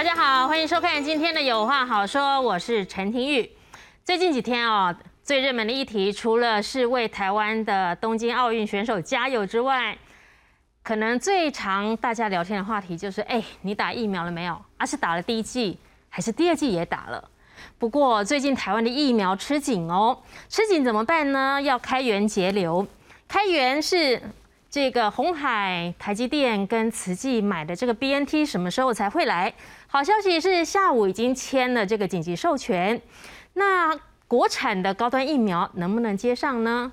[0.00, 3.46] 大家好，欢迎收看今天的《有话好说》，我是陈庭玉。
[4.02, 9.94] 最近几天哦，最热门的议题，除了是为台湾的东京奥运选手加油之外，
[10.82, 14.58] 可能最常大家聊天的话题就是：哎，你打疫苗了没有？
[14.78, 17.28] 啊是打了第一剂，还是第二剂也打了？
[17.76, 20.16] 不过最近台湾的疫苗吃紧哦，
[20.48, 21.60] 吃紧怎么办呢？
[21.60, 22.86] 要开源节流，
[23.28, 24.18] 开源是。
[24.72, 29.52] 这个红海、台积电跟慈济买的这个 BNT 什么时候才会来？
[29.92, 33.02] 好消息是下午已经签了这个紧急授权。
[33.54, 33.92] 那
[34.28, 36.92] 国产的高端疫苗能不能接上呢？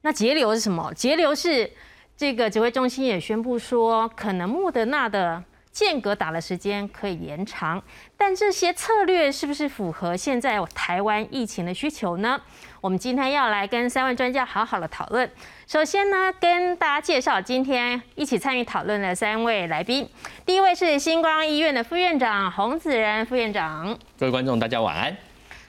[0.00, 0.90] 那节流是什么？
[0.94, 1.70] 节流是
[2.16, 5.44] 这个指挥中心也宣布说，可能莫德纳的。
[5.72, 7.80] 间隔打的时间可以延长，
[8.16, 12.40] 但这些策略是不是符合现在台湾疫情的需求呢？
[12.80, 15.30] 我们今天要来跟三位专家好好的讨论。
[15.70, 20.04] 首先呢，跟大家介绍今天一起参与讨论的三位来宾。
[20.44, 25.16] 第一位是星光医院的副院长洪子仁副院长，各位观众大家晚安。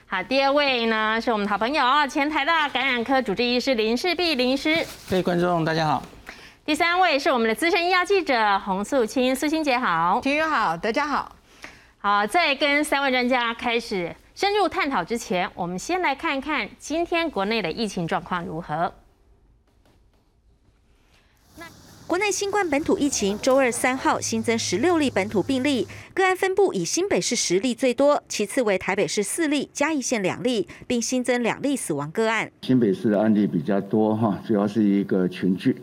[0.08, 6.02] 好，第二位呢是我们的好朋友啊，前台大感染科主治医师林世碧林医师，各位观众大家好。
[6.64, 11.30] 第三位是我们的资深医药记者洪素清，素清姐好，听友好，大家好。
[12.00, 18.92] 好，在跟三位专家开始深入探讨之前，我们先来看看今天国内的疫情状况如何。
[22.12, 32.52] 国内新冠本土疫情周二三号新增十六例本土病例，个案分布以新北市十例最多，其次为台北市四例，嘉义县两例，并新增两例死亡个案。
[32.60, 35.74] 新北市的案例比较多哈，主要是一个群聚。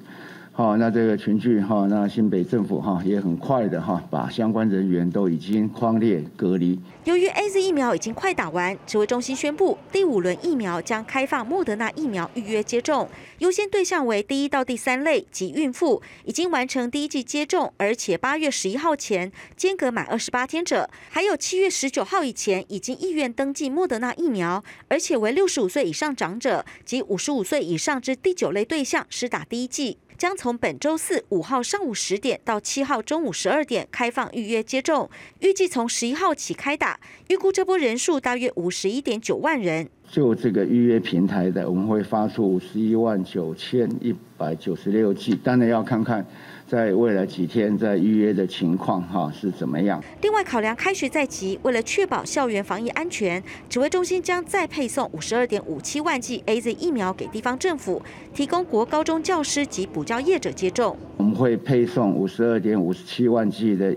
[0.52, 6.78] 好，那这个群聚哈，那新北政府哈也很快的哈，把相关人员都已经框列隔离。
[7.10, 13.10] 由于 A Z 疫苗已经快打完，指挥中心宣布第五轮疫苗将开放莫德纳疫苗预约接种，
[13.40, 29.98] 优先对象为第一到第三类及孕妇，已经完成第一剂接种，而且八月十一号前间隔满二十八天者，还有七月十九号以前已经意愿登记莫德纳疫苗，而且为六十五岁以上长者及五十五岁以上之第九类对象施打第一剂。
[30.20, 35.10] 将从本周四五号上午十点到七号中午十二点开放预约接种，
[35.40, 37.00] 预计从十一号起开打，
[37.30, 39.88] 预估这波人数大约五十一点九万人。
[40.12, 46.26] 就这个预约平台的，我们会发出五十一万九千一百九十六剂，当然要看看。
[46.70, 50.00] 在未来几天，在预约的情况哈是怎么样？
[50.22, 58.00] 另外，考量开学在即，为了确保校园防疫安全，指挥中心将再配送五十二点五七万剂 A Z 疫苗给地方政府，
[58.36, 60.96] 提供国高中教师及补教业者接种。
[61.18, 63.90] 我们会配送五十二点五十七万剂的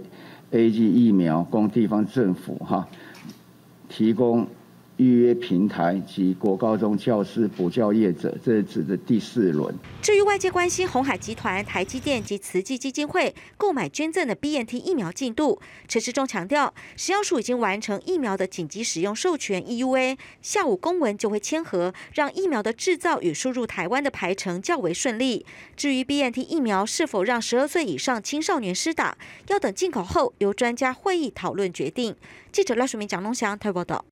[0.53, 2.89] A Z 疫苗，供地方政府哈
[3.87, 4.49] 提供。
[4.98, 9.75] 预约平台及国高中教师补教业者，这是指的第四轮。
[10.00, 25.44] 至于外界关心红海集团、台积电及慈济基金会购买捐赠的 BNT 疫苗进度，陈时中强调，食药署已经完成疫苗的紧急使用授权 EUA，下午公文就会签合，让疫苗的制造与输入台湾的排程较为顺利。
[25.74, 29.16] 至于 BNT 疫苗是否让十二岁以上青少年施打，
[29.48, 32.14] 要等进口后由专家会议讨论决定。
[32.53, 34.04] 记者赖淑明、蒋龙祥台报道。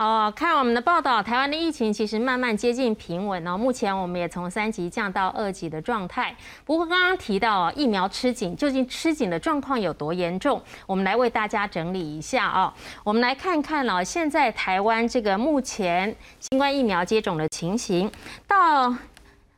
[0.00, 3.54] 哦，看我们的报道，台湾的疫情其实慢慢接近平稳哦。
[3.54, 6.34] 目前我们也从三级降到二级的状态。
[6.64, 10.58] 不过刚刚提到疫苗吃紧，究竟吃紧的状况有多严重？
[10.86, 12.72] 我们来为大家整理一下哦。
[13.04, 18.10] 我们来看看哦，现在台湾这个目前新冠疫苗接种的情形，
[18.46, 18.96] 到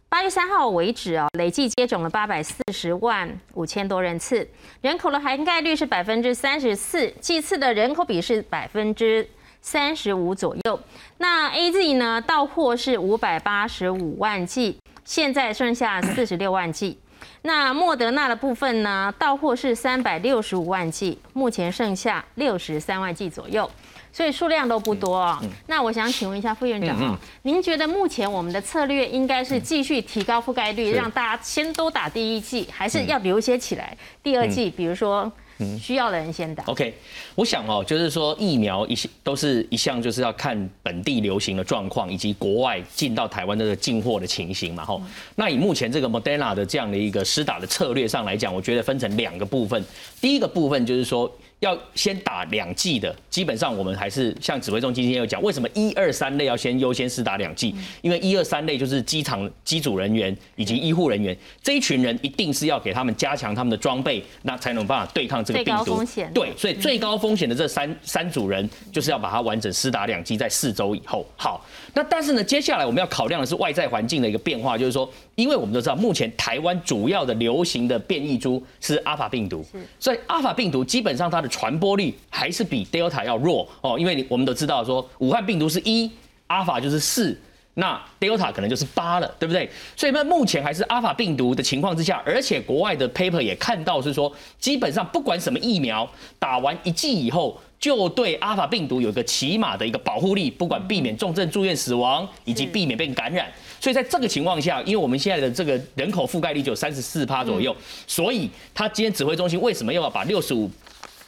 [0.09, 4.48] 八月三号为止哦，累计接种了八百四十万五千多人次，
[4.80, 9.24] 人口的涵盖率是百分之三十四，剂次的人口比是百分之。
[9.62, 10.78] 三十五左右，
[11.19, 12.21] 那 A Z 呢？
[12.21, 16.98] 到货是五百八十五万剂，现在剩下四十六万剂。
[17.42, 19.15] 那莫德纳的部分呢？
[19.16, 23.71] 到货是三百六十五万剂，目前剩下六十三万剂左右，
[24.13, 25.41] 所以数量都不多啊。
[25.69, 34.69] 那我想请问一下副院长，您觉得目前我们的策略应该是继续提高覆盖率，让大家先都打第一剂，还是要留一些起来第二剂？
[34.69, 35.31] 比如说。
[35.78, 36.64] 需要的人先打。
[36.64, 36.94] OK，
[37.34, 44.84] 我想哦，就是说疫苗一都是一项，就是要看本地流行的状况，以及国外进到台湾的进货的情形嘛。
[44.84, 45.00] 吼，
[45.36, 49.84] 那以目前这个 Moderna 的这样的一个施打的策略上来讲，我觉得分成两个部分。
[50.20, 51.30] 第一个部分就是说。
[51.62, 57.72] 要先打两剂的，基本上我们还是像指挥中心今天有讲，为什么一二三类要先优先施打两剂？
[58.00, 66.04] 因为一二三类就是机场机组人员以及医护人员这一群人，一定是要给他们加强他们的装备，那才能办法对抗这个病毒。
[66.34, 71.24] 对，所以最高风险的这三三组人，就是要把它完整施打两剂，在四周以后。
[71.36, 71.64] 好，
[71.94, 79.64] 那但是呢，接下来我们要考量的是外在环境的一个变化，就是说，因为我们都知道，目前台湾主要的流行的变异株是阿法病毒，
[80.00, 86.10] 所以阿法病毒基本上它的传播力还是比 Delta 要弱哦，因为我们都知道说武汉病毒是一，
[86.47, 87.39] 阿尔法就是四。
[87.75, 89.66] 那 Delta 可能就是八了，对不对？
[89.97, 96.07] 所以那目前还是阿尔法病毒的情况之下，而且国外的 paper 也看到是说，基本上不管什么疫苗
[96.39, 103.51] 打完一剂以后，就对阿尔法病毒有一个起码的一个保护力，不管避免重症住院死亡，以及避免被感染。
[103.81, 107.75] 所以在这个情况下，因为我们现在的这个人口覆盖率就有三十四趴左右，
[108.07, 110.71] 所以他今天指挥中心为什么又要把六十五？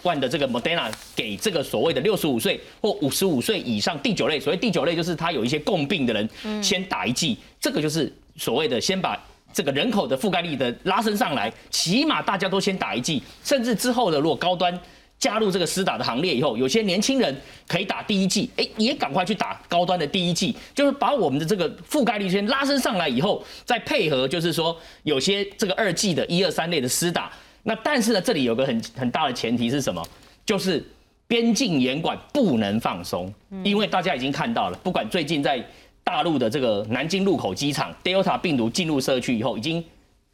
[0.05, 9.21] 万的这个 Moderna 给这个所谓的六十五岁或五十五岁以上第九类，所谓第九类就是他有一些共病的人，先打一剂，这个就是所谓的先把
[9.53, 14.79] 这个人口的覆盖率的拉升上来，起码大家都先打一剂，甚至之后的如果高端
[15.19, 17.35] 加入这个施打的行列以后，有些年轻人
[17.67, 27.31] 可以打第一剂，哎，也赶快去打高端的第一剂，就是把我们的这个覆盖率先拉升上来以后，再配合就是说有些这个二剂的一二三类的施打。
[27.65, 30.07] 那但是呢，这里有个很很大的前提是什么？
[30.45, 30.85] 就是
[31.27, 33.33] 边境严管不能放松，
[33.65, 35.65] 因为大家已经看到了，不管最近在
[36.05, 39.83] 大陆的这个南京入口机场，Delta 病毒进入社区以后，已经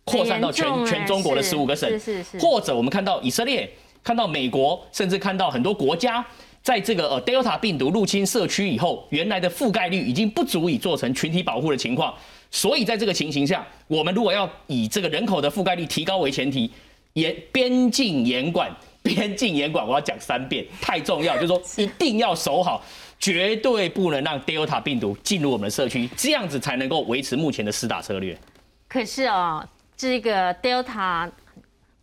[0.05, 1.88] 扩散到全全中国的十五个省，
[2.41, 3.71] 或者我们看到以色列，
[4.03, 6.26] 看到美国，甚至看到很多国家，
[6.61, 12.12] 在这个呃 Delta 病毒入侵社区以后，原来的覆盖率已经不足以做成群体保护的情况，
[12.50, 16.69] 所以在这个情形下，我们如果要以这个人口的覆盖率提高为前提。
[17.15, 18.71] 严边境严管，
[19.03, 22.81] 边境严管，我要讲三遍，太重要，就是说一定要守好，
[23.19, 28.39] 绝对不能让 Delta 病毒进入我们的社区，这样子才能够维持目前的施打策略。
[28.89, 29.67] 可是哦，
[29.97, 31.29] 这个 Delta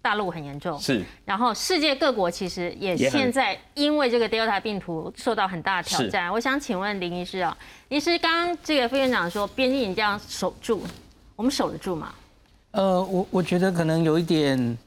[0.01, 6.31] 大陆很严重，是，然后世界各国其实也现在因为这个 Delta 病毒受到很大的挑战。
[6.31, 7.57] 我想请问林医师啊，
[7.87, 10.83] 医师刚刚这个副院长说边境这样守住，
[11.37, 12.13] 我们守得住吗？
[12.71, 14.77] 呃，我我觉得可能有一点。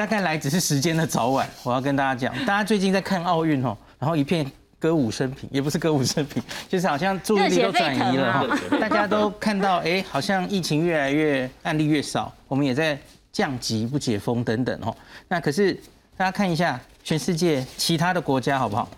[0.00, 8.46] 大概来只是时间的早晚， 我要跟大家讲，大家最近在看奥运哦，然后一片歌舞升平，也不是歌舞升平， 就是好像注意力都转移了哈，
[8.80, 12.98] 大家都看到哎，好像疫情越来越案例越少，我们也在
[13.30, 14.96] 降级不解封等等哦。
[15.28, 15.74] 那可是
[16.16, 18.88] 大家看一下全世界其他的国家好不好？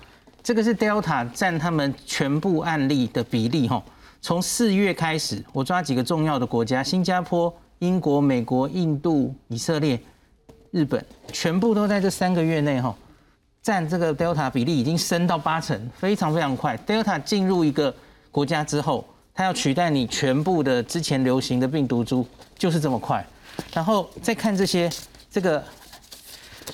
[0.40, 3.82] 这个是 Delta 占他们全部案例的比例哈，
[4.20, 9.98] 从四月开始，我抓几个重要的国家：新加坡、英国、美国、印度、以色列。
[10.72, 12.94] 日本全部都在这三个月内哈，
[13.62, 16.76] 占这个 Delta 比例已经升到八成，非常非常快。
[16.86, 17.94] Delta 进入一个
[18.30, 22.26] 国家之后，它要取代你全部的之前流行的病毒株，
[22.56, 23.24] 就是这么快。
[23.74, 24.90] 然后再看这些，
[25.30, 25.62] 这个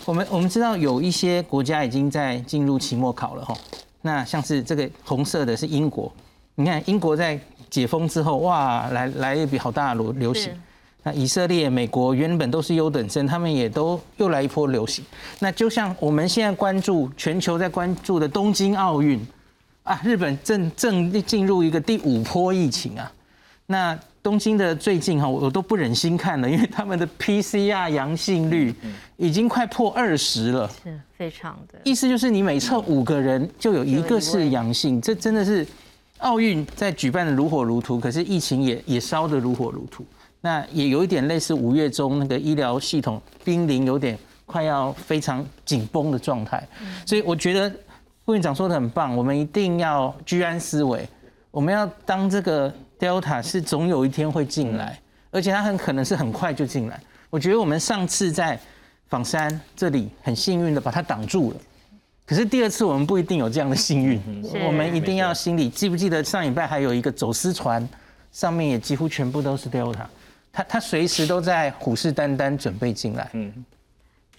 [0.05, 3.53] 我们我们知道有一些国家已经在进入期末考了哈。
[4.01, 6.11] 那像是这个红色的是英国，
[6.55, 10.53] 你看英国在解封之后，哇，来来一笔好大的流流行。
[11.09, 15.03] 那以色列、美国原本都是优等生，他们也都又来一波流行。
[15.39, 19.19] 那就像我们现在关注全球在关注的东京奥运
[19.85, 23.11] 啊，日本正正进入一个第五波疫情啊。
[23.65, 28.75] 那东京的最近哈，我都不忍心看了，因为他们的 PCR 阳性率
[29.17, 31.79] 已经快破二十了，是非常的。
[31.85, 35.67] 意思就是你每测五个人就有一个是阳性，这真的是
[36.19, 40.05] 奥运在举办的如火如荼，可是疫情也也烧得如火如荼。
[40.41, 44.17] 那也有一点类似五月中那个医疗系统濒临有点
[44.47, 46.67] 快要非常紧绷的状态，
[47.05, 47.71] 所以我觉得
[48.25, 51.07] 副院长说的很棒，我们一定要居安思危，
[51.51, 54.99] 我们要当这个 Delta 是总有一天会进来，
[55.31, 57.01] 而且它很可能是很快就进来。
[57.31, 58.59] 我觉得我们上次在
[59.09, 61.57] 仿山这里很幸运的把它挡住了，
[62.25, 64.21] 可是第二次我们不一定有这样的幸运，
[64.67, 67.87] 我们一定要心里记不记得上礼拜还有一个走私船，
[68.33, 70.07] 上面也几乎全部都是 Delta。
[70.53, 73.31] 他他随时都在虎视眈眈，准备进来。
[73.35, 73.65] 嗯，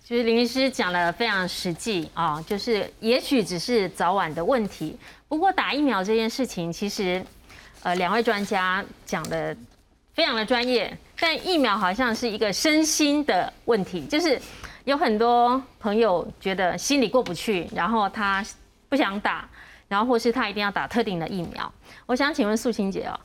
[0.04, 4.98] 其实林医师讲的非常实际啊，就是也许只是早晚的问题。
[5.28, 7.24] 不过打疫苗这件事情，其实
[7.84, 9.56] 呃两位专家讲的
[10.13, 14.42] 非常的专业，但疫苗好像是一个身心的问题，就是
[14.86, 18.44] 有很多朋友觉得心里过不去，然后他
[18.89, 19.48] 不想打，
[19.88, 21.72] 然后或是他一定要打特定的疫苗。
[22.08, 23.20] 我想请问素清姐哦。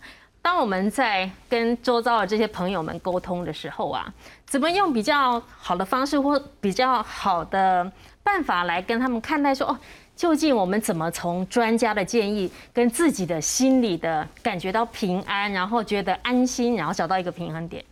[0.44, 4.12] 当我们在跟周遭的这些朋友们沟通的时候啊，
[4.44, 7.90] 怎么用比较好的方式或比较好的
[8.22, 9.54] 办法来跟他们看待？
[9.54, 9.78] 说哦，
[10.14, 17.82] 究竟我们怎么从专家的建议跟自己的心里的感觉到平安，然后觉得安心，然后找到一个平衡点？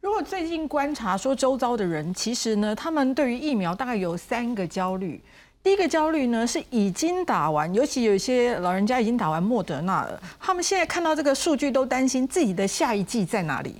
[0.00, 5.22] 如果最近观察说，周遭的人其实呢，他们对于疫苗大概有三个焦虑。
[5.62, 13.76] 第一个焦虑呢，是已经打完，尤其有一些老人家已经打完莫德纳了，他们现在看到这个数据都担心自己的下一季在哪里。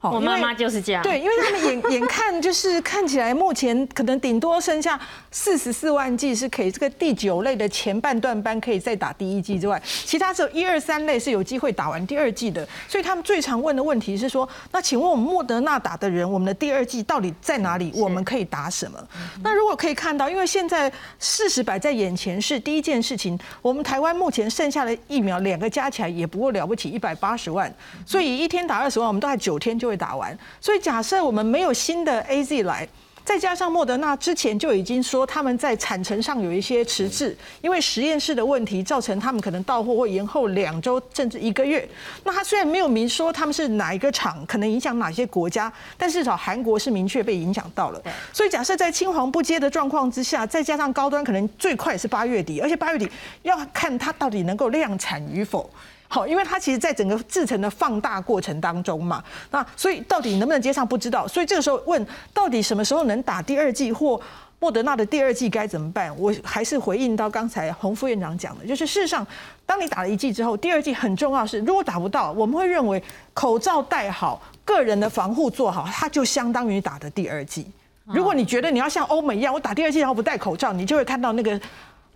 [0.00, 1.02] 我妈妈就是这样。
[1.02, 4.98] 对，因为他们眼 眼看就是看起来目前可能顶多剩下
[5.32, 12.66] 四十四万剂是可以这个第九类的前半段班可以再打第一剂之外，其他只有一二三类是有机会打完第二剂的。
[12.86, 17.92] 所以他们最常问的问题是说，那请问我们莫德纳打的人，我们的第二剂到底在哪里？
[17.96, 18.98] 我们可以打什么？
[19.42, 27.72] 那如果可以看到，因为现在事实摆在眼前是第一件事情，我们台湾目前剩下的疫苗两个加起来也不过了不起一百八十万，
[28.06, 30.36] 所以一天打二十万，我们大概九天就会打完。
[30.60, 32.86] 所以假设我们没有新的 A Z 来，
[33.24, 41.86] 再加上莫德纳之前就已经说他们在产程上有一些迟滞，因为实验室的问题造成他们可能到货会延后两周甚至一个月。
[42.24, 48.02] 那他虽然没有明说他们是哪一个厂，可能影响哪些国家，但至少韩国是明确被影响到了。
[48.32, 53.10] 所以假设在青黄不接的状况之下，再加上高端可能最快是八月底，而且八月底
[53.42, 55.68] 要看它到底能够量产与否。
[56.08, 64.18] 好，因为它其实在整个制成的放大过程当中嘛，那所以到底能不能接上不知道，所以这个时候问到底什么时候能打第二季或
[64.58, 66.10] 莫德纳的第二季该怎么办？
[66.18, 69.24] 我还是回应到刚才洪副院长讲的，就是事实上，
[69.66, 73.00] 当你打了一剂之后，第二季很重要是，如果打不到，我们会认为
[73.34, 77.70] 口罩戴好，个人的防护做好，它就相当于打的第二剂。
[78.06, 81.60] 如果你觉得你要像欧美一样，我打第二剂然后不戴口罩，你就会看到那个。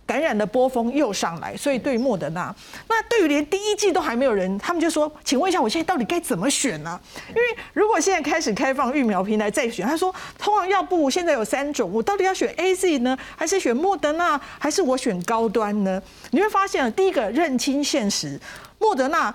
[0.05, 2.53] 感染的波峰又上来，所以对于莫德纳，
[2.87, 6.99] 那对于连第一季都还没有人，他们就说，请问一下，我现在到底该怎么选呢？
[7.29, 7.41] 因为
[7.73, 16.01] 如果现在开始开放疫苗平台再选，他说，通常要不现在有三种，我到底要选 A Z 呢，还是选莫德纳，还是我选高端呢？
[16.31, 18.39] 你会发现，第一个认清现实，
[18.79, 19.33] 莫德纳。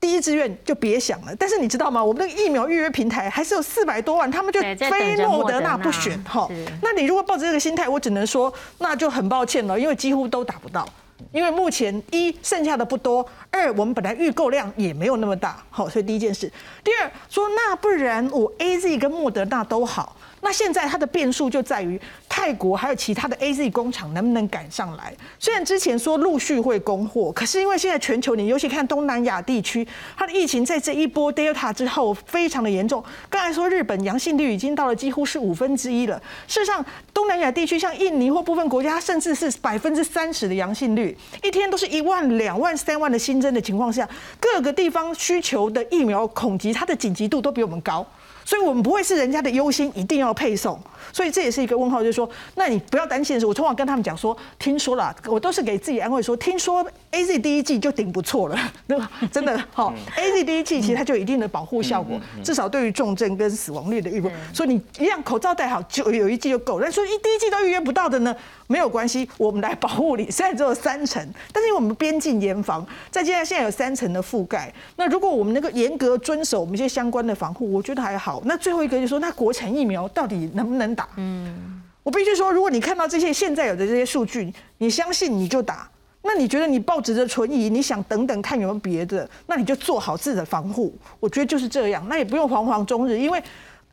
[0.00, 2.02] 第一志愿就别想了，但是你知道吗？
[2.02, 6.48] 我们那个疫苗预约平台还是有四百多万，他们就非莫德纳不选哈。
[6.82, 10.88] 那你如果抱着这个心态，我只能说那就很抱歉了，因为几乎都打不到。
[11.32, 16.50] 因为目前一剩下的不多，二我们本来预购量也没有那么大，好，所以第一件事。
[16.84, 20.16] 第二说那不然我 A Z 跟莫德纳都好。
[20.40, 25.12] 那现在它的变数就在于泰国还有其他的 A Z 工厂能不能赶上来？
[25.38, 33.02] 虽然之前说陆续会供货，可是因为现在全球，你尤其看东南亚地区，它的疫情在这一波 Delta 之后非常的严重。
[33.28, 36.20] 刚才说日本阳性率已经到了几乎是五分之一了。
[36.46, 48.06] 事实上，东南亚地区像印尼或部分国家，甚至是百分之三十的阳性率，一天都是一万、两万、三万的新增的情况下，各个地方需求的疫苗恐急，它的紧急度都比我们高。
[48.48, 50.80] 所以，我们不会是人家的优先，一定要配送。
[51.12, 59.10] 所以这也是一个问号，就是说，那你不要担心的是，我通常跟他们讲说，听说了，我都是给自己安慰说，听说 A Z 第一季就顶不错了，对吧？
[59.30, 64.30] 真的好，A Z 第一季其实它就有一定的保护效果，至少对于重症跟死亡率的预估。
[64.54, 66.80] 所以你一样口罩戴好，就有一季就够。
[66.80, 68.34] 那说一第一季都预约不到的呢，
[68.66, 70.30] 没有关系，我们来保护你。
[70.30, 78.37] 虽然只有三层，但是因为我们边境严防，再加上现在有三层的覆盖，那如果我们能够严格遵守我们一些相关的防护，我觉得还好。
[78.44, 81.08] 那最后一个就是说，那国产疫苗到底能不能打？
[81.16, 85.88] 嗯，我必须说，如果你看到这些现在有的这些数据，你相信你就打。
[86.22, 90.94] 那你觉得你抱着存疑，你想等等看有没有别的，那你就做好自己的防护。
[91.20, 93.42] 我觉得就是这样，那也不用惶惶终日，因为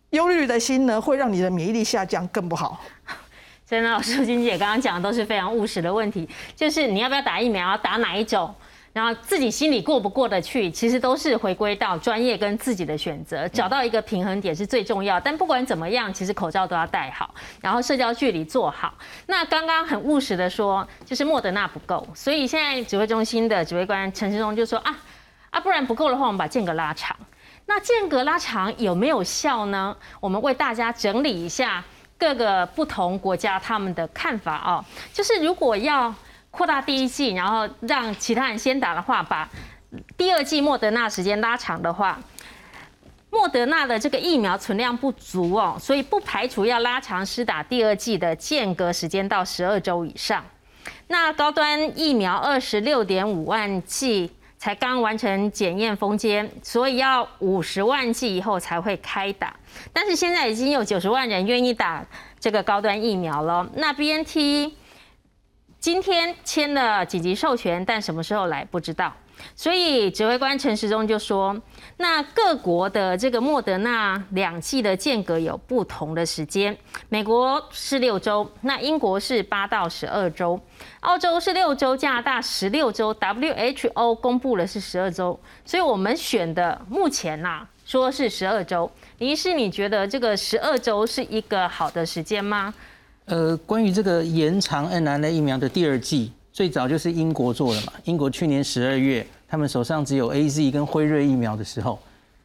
[0.10, 2.82] 忧虑的心呢，会让你的免疫力下降，更不好。
[3.66, 8.54] 真的，舒金姐刚刚讲的都是非常务实的问题，就是你要不要打疫苗，打哪一种？
[8.96, 15.20] 然后自己心里过不过得去，其实都是回归到专业跟自己的选择，找到一个平衡点是最重要。
[15.20, 18.94] 但不管怎么样，其实口罩都要戴好，然后社交距离做好。
[19.26, 24.96] 那刚刚很务实的说，就是莫德纳不够，所以现在指挥中心的指挥官陈世忠就说啊
[25.50, 27.14] 啊，不然不够的话，我们把间隔拉长。
[27.66, 29.94] 那间隔拉长有没有效呢？
[30.22, 31.84] 我们为大家整理一下
[32.18, 36.16] 各个不同国家他们的看法哦，就是如果要。
[36.56, 39.50] 扩大第一季，然后让其他人先打的话，把
[40.16, 42.18] 第二季莫德纳时间拉长的话，
[43.30, 50.44] 莫德纳的这个疫苗存量不足哦，所以不排除要拉长施打第二季的间隔时间到十二周以上。
[51.08, 59.54] 那高端疫苗二十六点五万剂才刚完成检验封监，所以要五十万剂以后才会开打。
[59.92, 62.06] 但是现在已经有九十万人愿意打
[62.40, 63.70] 这个高端疫苗了。
[63.76, 64.72] 那 BNT。
[65.86, 69.14] 今天签了紧急授权，但什么时候来不知道。
[69.56, 71.56] 所以指挥官陈时中就说
[71.98, 76.76] ：“那各国的这个莫德纳两剂的间隔有不同的时间，
[77.08, 80.60] 美国是六周，那英国是八到十二周，
[81.02, 88.92] 澳洲是六周，加拿大十六周，WHO 公布了是十二周，所以我们选的目前呐说是十二周。
[89.20, 92.74] 林医师，你觉得这个十二周是一个好的时间吗？”
[93.26, 97.94] 呃，关于这个延长 n r n a 疫苗的第二季，最早就是英国做的嘛。
[98.04, 102.00] 英国去年十二月，他们手上只有 A Z 跟辉瑞疫苗的时候，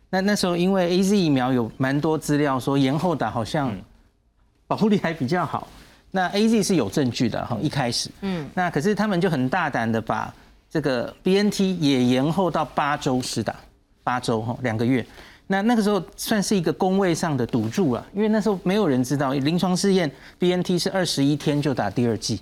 [0.09, 3.77] 那那时候因为 A Z 疫苗有蛮多资料说延后打好像
[4.67, 5.69] 保护力还比较好，
[6.11, 10.35] 那 A Z 是有证据的哈，一开始，嗯，那可是他们就很大胆的把
[10.71, 13.55] 这个 B N T 也延后到八周施打，
[14.03, 15.05] 八周哈两个月，
[15.53, 22.41] 那那个时候算是一个工位上的赌注了，因为那时候没有人知道临床试验 B N T 是二十一天就打第二剂，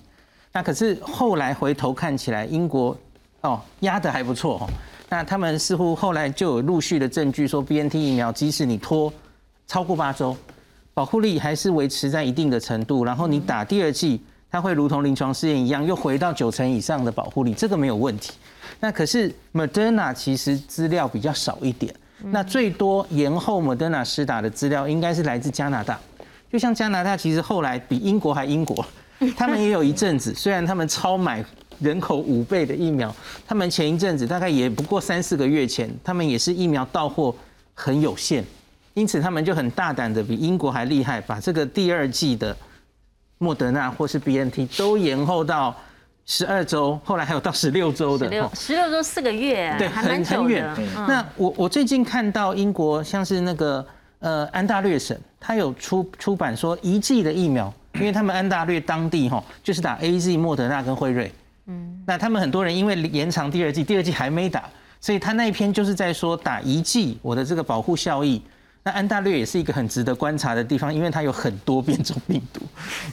[0.53, 2.95] 那可是后来回头看起来英国
[3.41, 4.69] 哦压的还不错哦。
[5.09, 9.11] 那他们似乎后来就有陆续的证据说，B N T 疫苗即使你拖
[9.65, 10.37] 超过八周，
[10.93, 13.03] 保护力还是维持在一定的程度。
[13.03, 18.33] 然后你打第二剂，它会如同临床试验一样，又回到九成以上的保护力，这个没有问题。
[18.79, 21.91] 那可是 Moderna 其实资料比较少一点，
[22.25, 25.99] 那最多延后 Moderna 施打的资料应该是来自加拿大。
[26.51, 28.85] 就像加拿大其实后来比英国还英国，
[29.37, 31.43] 他们也有一阵子，虽然他们超买。
[31.79, 33.15] 人口五倍的疫苗，
[33.47, 37.33] 他们前一阵子大概也不过三四个月前，他们也是疫苗到货
[37.73, 38.43] 很有限，
[38.95, 42.53] 因此他们就很大胆的比英国还厉害，把这个第二季的
[43.37, 45.73] 莫德纳或是 B N T 都延后到
[46.31, 50.63] 十二周，后来还有到十六周的，十六十六周四个月，对，很很远。
[51.07, 53.83] 那我我最近看到英国像是那个
[54.19, 61.33] 呃安大略省，他有出出版说一剂的疫苗，因为他们安大略当地哈就是打 A Z 莫德纳跟辉瑞。
[61.65, 64.69] 嗯，那他们很多人因为延长第二季，第二季还没打，
[65.01, 68.39] 所以他那一篇就是在说打一剂我的这个保护效益。
[68.83, 72.61] 那安大略也是一个很值得观察的地方，因为它有很多变种病毒，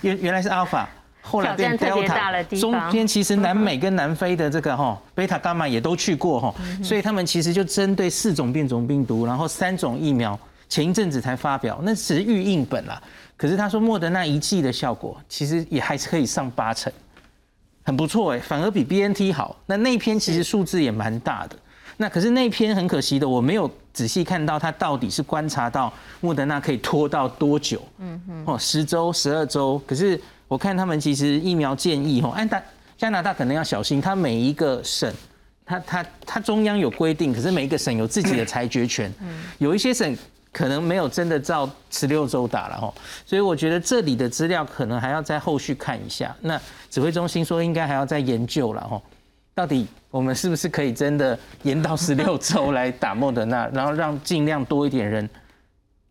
[0.02, 0.86] 原原来是阿尔法，
[1.28, 13.02] 后来变 Delta，中间其实南美跟南非的这个哈贝塔伽马也都去过哈，所以他们其实就针对四种变种病毒，然后三种疫苗，前一阵子才发表，那只是预印本啦。
[13.36, 16.92] 可是他说莫德纳一剂的效果，其实也还是可以上八成。
[17.84, 19.54] 很不错哎，反而比 B N T 好。
[19.66, 21.56] 那那篇其实数字也蛮大的。
[21.98, 27.80] 那可是那篇很可惜的，我没有仔细看到他到底是观察到莫德纳可以拖到多久。
[27.98, 28.44] 嗯嗯。
[28.46, 29.80] 哦，十周、十二周。
[29.86, 32.62] 可是我看他们其实疫苗建议，哦，按大
[32.96, 35.12] 加拿大可能要小心，它每一个省，
[35.64, 39.12] 它它它中央有规定，可是每一个省有自己的裁决权。
[39.20, 39.44] 嗯。
[39.58, 40.16] 有一些省。
[40.52, 42.90] 可能没有真的照十六周打了哈，
[43.26, 46.34] 所以我觉得这里的资料可能还要在后续看一下。
[46.40, 48.98] 那指挥中心说应该还要再研究了哈，
[49.54, 55.28] 到底我们是不是可以真的延到十六周来打莫德纳，然后让尽量多一点人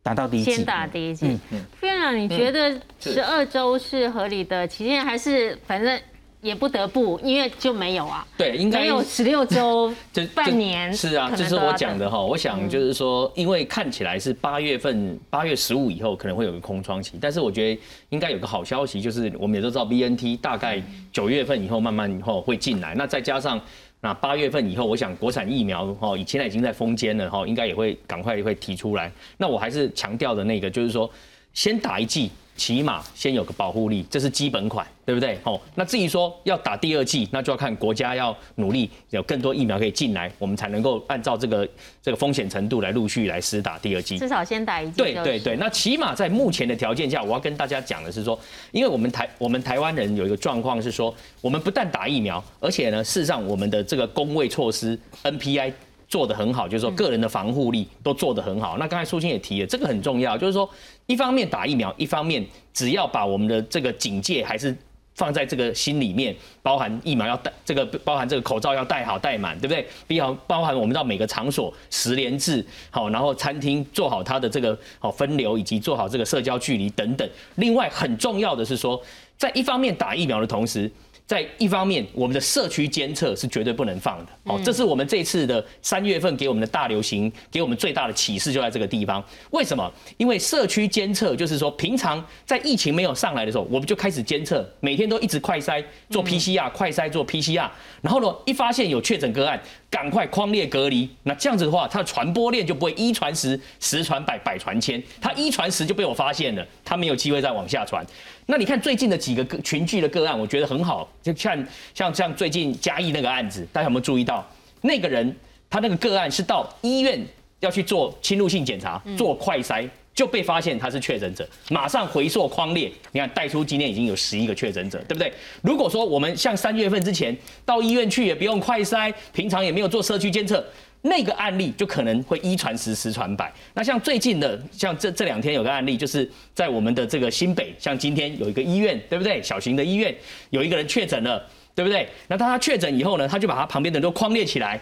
[0.06, 1.36] 打到第一先打第一剂。
[1.80, 6.00] 副院长，你觉得十二周是合理的期限，还是反正？
[6.42, 8.24] 也不得不，因为就没有啊。
[8.38, 10.94] 对，应该没有十六周， 就半年。
[10.94, 12.22] 是啊，就是我讲的哈。
[12.22, 20.80] 我想就是说，因为看起来是八月份，八月十五以后可能会有个空窗期，但是我觉得应该有个好消息，就是我们也都知道 B N T 大概
[21.12, 23.60] 九月份以后慢慢以后会进来，那再加上
[24.02, 29.12] 那八月份以后，我想国产疫苗哈，以前已经在封间了哈，应该也会赶快会提出来。
[29.38, 31.10] 那我还是强调的那个，就是说
[31.54, 32.30] 先打一剂。
[32.56, 35.38] 起码先有个保护力，这是基本款，对不对？
[35.44, 41.68] 哦，那至于说要打第二剂，那就要看国家要努力有更多疫苗可以进来，我们才能够按照这个
[42.02, 44.18] 这个风险程度来陆续来施打第二剂。
[44.18, 44.98] 至少先打一剂。
[44.98, 48.40] 对对对，那起码在目前的条件下，我要跟大家讲的是说，
[48.72, 55.74] 因为我们台我们台湾人有一个状况是说，我们不但打疫苗，而且呢，事实上我们的这个工位措施 NPI。
[56.08, 58.78] 做的很好，就是说个人的防护力都做得很好。
[58.78, 60.70] 那刚才苏青也提了，这个很重要，就是说
[61.08, 64.76] 一方面打疫苗，一方面只要把我们的这个警戒还是
[65.16, 69.88] 放在这个心里面，包含疫苗要戴，这个包含这个口罩要戴好戴满，对不对？
[70.08, 77.30] 比方包含我们到每个场所十连制，好，然后餐厅做好它的这个好分流，以及做好这个社交距离等等。
[77.56, 79.02] 另外很重要的是说，
[79.38, 80.92] 在一方面打疫苗的同时。
[81.26, 89.24] 在一方面，我们的社区监测是绝对不能放的哦，这是我们这次的三月份给我们的大流行，给我们最大的启示就在这个地方。
[89.50, 89.92] 为什么？
[90.18, 97.68] 因为社区监测就是说，平常在疫情没有上来的时候，我们就开始监测，每天都一直快筛做 PCR，快筛做 PCR，
[98.04, 99.60] 然后呢，一发现有确诊个案，
[99.90, 101.10] 赶快框列隔离。
[101.24, 105.02] 那这样子的话，它的传播链就不会一传十，十传百，百传千。
[105.20, 108.06] 它一传十就被我发现了，它没有机会再往下传。
[108.48, 114.46] 那你看最近的几个个群聚的个案，我觉得很好，就像像像最近嘉义那个案子，大家有没有注意到？
[114.82, 115.36] 那个人
[115.70, 117.20] 他那个个案是到医院
[117.60, 122.92] 要去做侵入性检查，做快筛就被发现他是确诊者，马上回溯框列。
[123.12, 125.34] 你看带出今天已经有十一个确诊者，对不对？
[125.62, 130.64] 如果说我们像三月份之前到医院去也不用快筛，平常也没有做社区监测。
[131.06, 133.52] 那个案例就可能会一传十，十传百。
[133.74, 139.42] 那像最近的，像这这两天有个案例，就是在我们的这个新北，像今天有一个医院，对不对？
[139.44, 140.14] 小型的医院
[140.50, 141.42] 有一个人确诊了，
[141.76, 142.08] 对不对？
[142.28, 144.80] 那当他确诊以后呢，他就把他旁边的人都框列起来。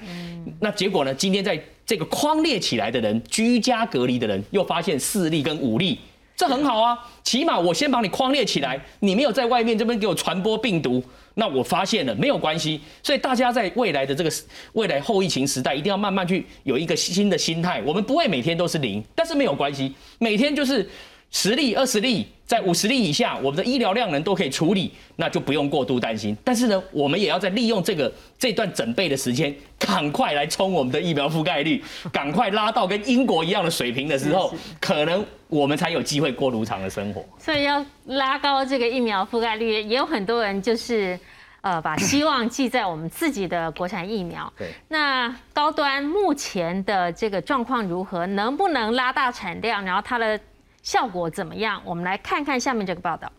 [0.60, 1.14] 那结果呢？
[1.14, 6.00] 今天在这个框列起来的人，居家隔离的人，又发现四例跟五例，
[6.36, 6.98] 这很好啊。
[7.24, 11.04] 起码我先把你框列起来，你没有在外面这边给我传播病毒。
[11.36, 14.32] 那我发现了没有关系，所以大家在未来的这个
[14.74, 17.82] 未来后疫情时代，一定要慢慢去有一个新的心态。
[17.84, 20.88] 我们不会每天都是零，但是没有关系，每天就是
[21.36, 26.38] 十例、二十例，在五十例以下，我们的医疗量能都可以处理，那就不用过度担心。
[26.44, 37.26] 但是呢，我们也要在利用这个这段准备的时间，赶快来冲我们的疫苗覆盖率，赶快拉到跟英国一样的水平的时候，可能我们才有机会过如常的生活。
[37.40, 41.20] 所以要拉高这个疫苗覆盖率，也有很多人就是
[41.62, 44.54] 呃把希望寄在我们自己的国产疫苗。
[44.56, 48.28] 对，那高端目前的这个状况如何？
[48.28, 49.84] 能不能拉大产量？
[49.84, 50.40] 然后它的
[50.84, 51.82] 效果怎么样？
[51.86, 53.32] 我们来看看下面这个报道。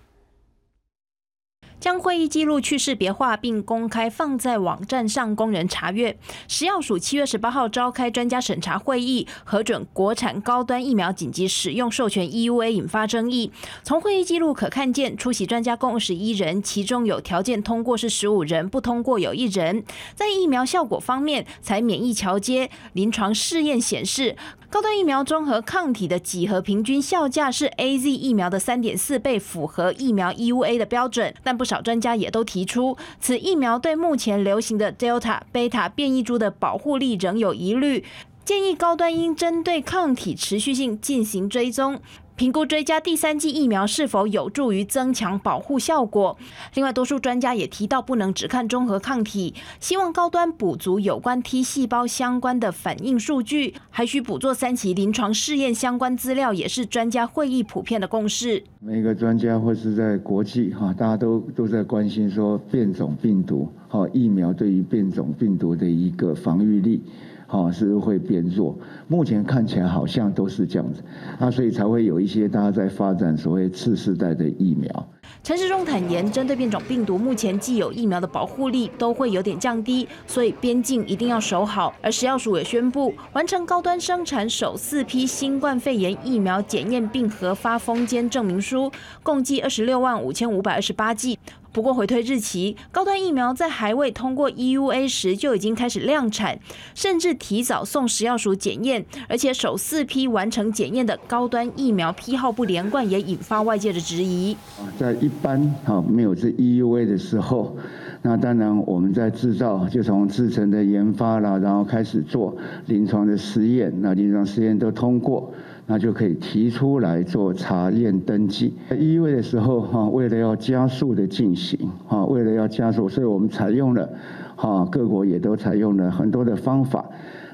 [1.80, 6.16] 将会议记录去识别化并公开放在网站上供人查阅。
[6.48, 13.52] 食药署七月十八号召开专家审查会议，核准国产高端疫苗紧急使用授权 EUA，引发争议。
[13.82, 19.84] 从会议记录可看见，出席专家共二十一人，其中有条件通过是十五人，不通过有一人。
[20.14, 24.36] 在疫苗效果方面，才免疫桥接，临床试验显示。
[24.70, 31.32] 高端疫苗综合抗体的几何平均效价是 A Z 疫苗的三点四倍，符合疫苗 E U A 的标准。
[31.44, 38.04] 但不不少专家也都提出，此疫苗对目前流行的 Delta、Beta 变异株的保护力仍有疑虑，
[38.44, 42.02] 建议高端应针对抗体持续性进行追踪。
[42.36, 46.36] 评估追加第三剂疫苗是否有助于增强保护效果。
[46.74, 58.64] 另外，多数专家也提到，不能只看综合抗体，希望高端补足有关 T 细胞相关的反应数据，还需补做三期临床试验相关资料，也是专家会议普遍的共识。
[58.80, 67.00] 每个专家或是在国际哈，大家都都在关心说变种病毒哈疫苗对于变种病毒的一个防御力。
[67.48, 68.76] 哦，是会变弱。
[69.06, 71.02] 目前看起来好像都是这样子，
[71.38, 75.08] 那所以才会有一些大家在发展所谓次世代的疫苗。
[75.42, 81.94] 陈时中坦言，针对变种病毒，目前既有疫苗的保护力都会有点降低，所以边境一定要守好。
[82.00, 88.90] 而食药署也宣布完成高端生产首四批新冠肺炎疫苗检验并核发封监证明书，
[89.22, 91.38] 共计二十六万五千五百二十八剂。
[91.74, 96.56] 不过回推日期，高端疫苗在还未通过 EUA 时就已经开始量产，
[96.94, 104.56] 甚至提早送食药署检验，而且首四批完成检验的高端疫苗批号不连贯，也引发外界的质疑。
[104.96, 107.76] 在一般哈没有这 EUA 的时候，
[108.22, 112.56] 那当然我们在制造就从制成的研发啦，然后开始做
[112.86, 115.52] 临床的实验，那临床实验都通过。
[115.86, 118.74] 那就可以提出来做查验登记。
[118.98, 124.08] 一位的时候，哈，为了要加速的进行，哈，为了要加速，所以我们采用了，
[124.56, 127.04] 哈，各国也都采用了很多的方法。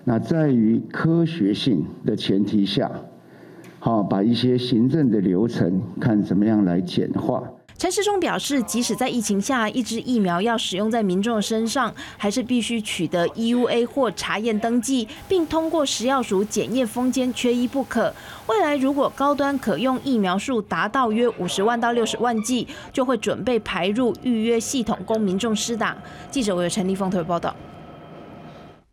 [0.04, 2.90] 那在于科学性的前提下，
[3.78, 7.42] 好，把一些行政的流程看怎么样来简化。
[7.80, 18.14] 陈世忠表示，即使在疫情下，一支疫苗要使用在民众身上，还是必须取得 EUA 或查验登记，并通过食药署检验封签，缺一不可。
[18.48, 25.96] 未来如果高端可用疫苗数达到约五十万到六十万剂，就会准备排入预约系统供民众施打。
[26.30, 27.56] 记者为陈立峰特别报道。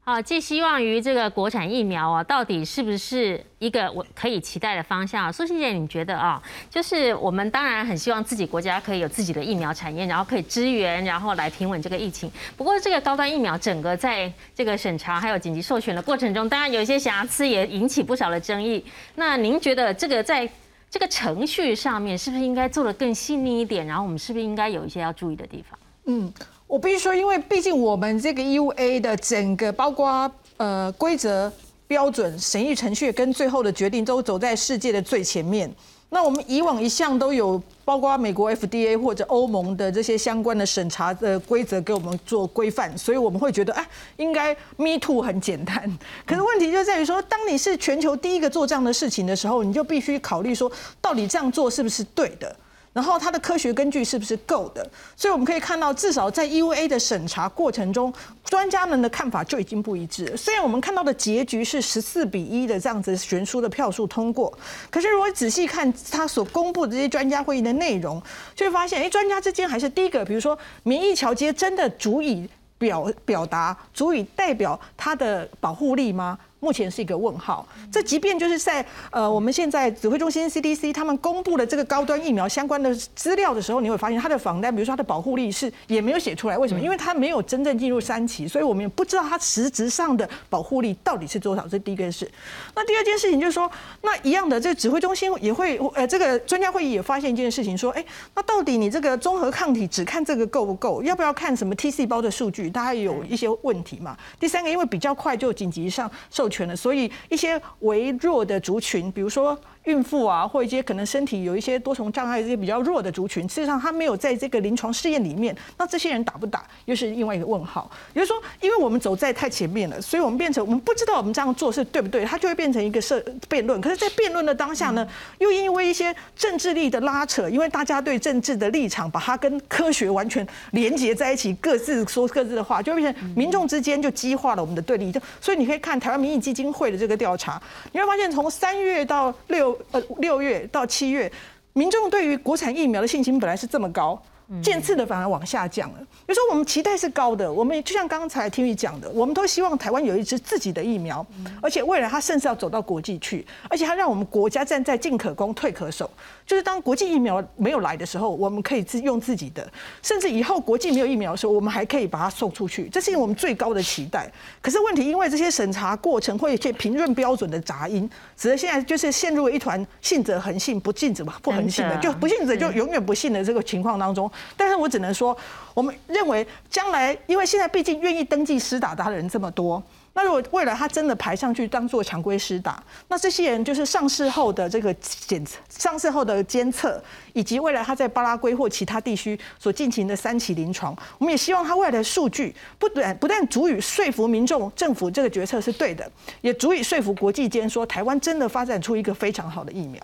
[0.09, 5.31] 好，寄希望于这个国产疫苗啊，到底是不是一个我可以期待的方向？
[5.33, 12.31] 苏欣姐，你觉得啊，就是我们当然很希望自己国家可以有自己的疫苗产业，然后可以支援，然后来平稳这个疫情。
[12.55, 18.81] 不过，这个高端疫苗整个在这个审查还有紧急授权的过程中，当然有一些瑕疵，也引起不少的争议。
[19.15, 20.49] 那您觉得这个在
[20.89, 23.85] 这个程序上面，是不是应该做的更细腻一点？
[23.85, 25.77] 然后我们是不是应该有一些要注意的地方？
[26.05, 26.33] 嗯。
[26.67, 31.51] 我必须说，因为毕竟我们这个 EUA 的整个包括呃规则
[31.87, 35.73] 标准、审议程序跟最后的决定都走在世界的最前面。
[36.09, 43.85] 那我们以往一向都有包括美国 FDA 或者欧盟的这些相关的审查的规则给我们做规范，所以我们会觉得哎，
[44.17, 45.97] 应该 Me Too 很简单。
[46.25, 50.69] 可是问题就在于说，当你是全球第一个做这样的事情的时候，你就必须考虑说，
[51.01, 52.53] 到底这样做是不是对的。
[52.97, 54.83] 然后它的科学根据是不是够的？
[55.15, 58.11] 所以我们可以看到，至少在 EUA 的审查过程中，
[58.43, 60.35] 专家们的看法就已经不一致。
[60.35, 64.51] 虽然我们看到的结局是十四比一的这样子悬殊的票数通过，
[64.89, 68.19] 可是如果仔细看他所公布的这些专家会议的内容，
[68.55, 76.35] 就会发现，哎，专家之间还是第一个，比如说免疫桥接真的足以表表达、足以代表它的保护力吗？
[76.59, 77.67] 目前是一个问号。
[77.91, 86.57] 这即便就是在呃我们现在指挥中心 CDC 他们公布了这个高端疫苗相关的资料的时候，你会发现它的防单，比如说它的保护力是也没有写出来。
[86.57, 86.79] 为什么？
[86.79, 91.67] 因为它没有真正进入三期，所以我们也不知道它实质上的保护力到底是多少。
[91.67, 92.29] 这第一件事。
[92.75, 93.69] 那第二件事情就是说，
[94.01, 98.03] 那一样的，这指挥中心也会呃这个专家会议也发现一件事情，说，哎，
[98.35, 101.03] 那到底你这个综合抗体只看这个够不够？
[101.03, 102.69] 要不要看什么 T 细胞的数据？
[102.69, 104.17] 大家有一些问题嘛。
[104.39, 109.59] 第三个，因为比较快就紧急上受权的，所以一些微弱的族群，比如说。
[109.87, 117.89] 孕妇啊，或一些可能身体有一些多重障碍这些比较弱的族群，事实上他没有在这个临床试验里面，那这些人打不打又是另外一个问号。
[118.13, 123.79] 也就是说，因为我们走在太前面了，所以我们变成我们不知道我们这样做是对不对，它就会变成一个社辩论。
[123.79, 135.13] 可是，在辩论的当下呢，又因为一些政治力的拉扯，因为大家对政治的立场把它跟科学完全连接在一起，各自说各自的话，就变成民众之间就激化了我们的对立。
[135.13, 137.61] 就所以你可以看台湾民意基金会的这个调查，
[137.93, 139.76] 你会发现从三月到六。
[139.91, 141.31] 呃，六月到七月，
[141.73, 144.21] 民众对于国产疫苗的信心本来是这么高。
[144.63, 145.97] 渐次的反而往下降了。
[146.25, 151.25] 比如说，我们期待是高的，我们就像刚才听你讲的，我们都希望台湾有一支自己的疫苗，
[151.61, 156.09] 而且未来它甚至要走到国际去，而且它让我们国家站在进可攻退可守，
[156.47, 159.69] 就是当国际疫苗没有来的时候，我们可以自用自己的，
[160.01, 164.31] 甚至以后国际没有疫苗的时候，我们还可以把它送出去，这是我们最高的期待。
[164.61, 174.31] 可是问题，因为这些审查过程会一些评论标准的杂音，使得现在就是陷入了一团信者恒信，不信者不恒信的，就不信者就永远不信的这个情况当中。
[174.55, 175.37] 但是我只能说，
[175.73, 179.83] 我们认为将来，因为现在毕竟愿意登记施打的人这么多，
[180.17, 186.99] 那如果未来他真的排上去当做常规施打，那这些人就是上市后的这个检测、上市后的监测，
[187.33, 200.01] 以及未来他在巴拉圭或其他地区所进行的三期临床，我们也希望他未来的数据不但不但足以说服民众、政府这个决策是对的，也足以说服国际间说台湾真的发展出一个非常好的疫苗。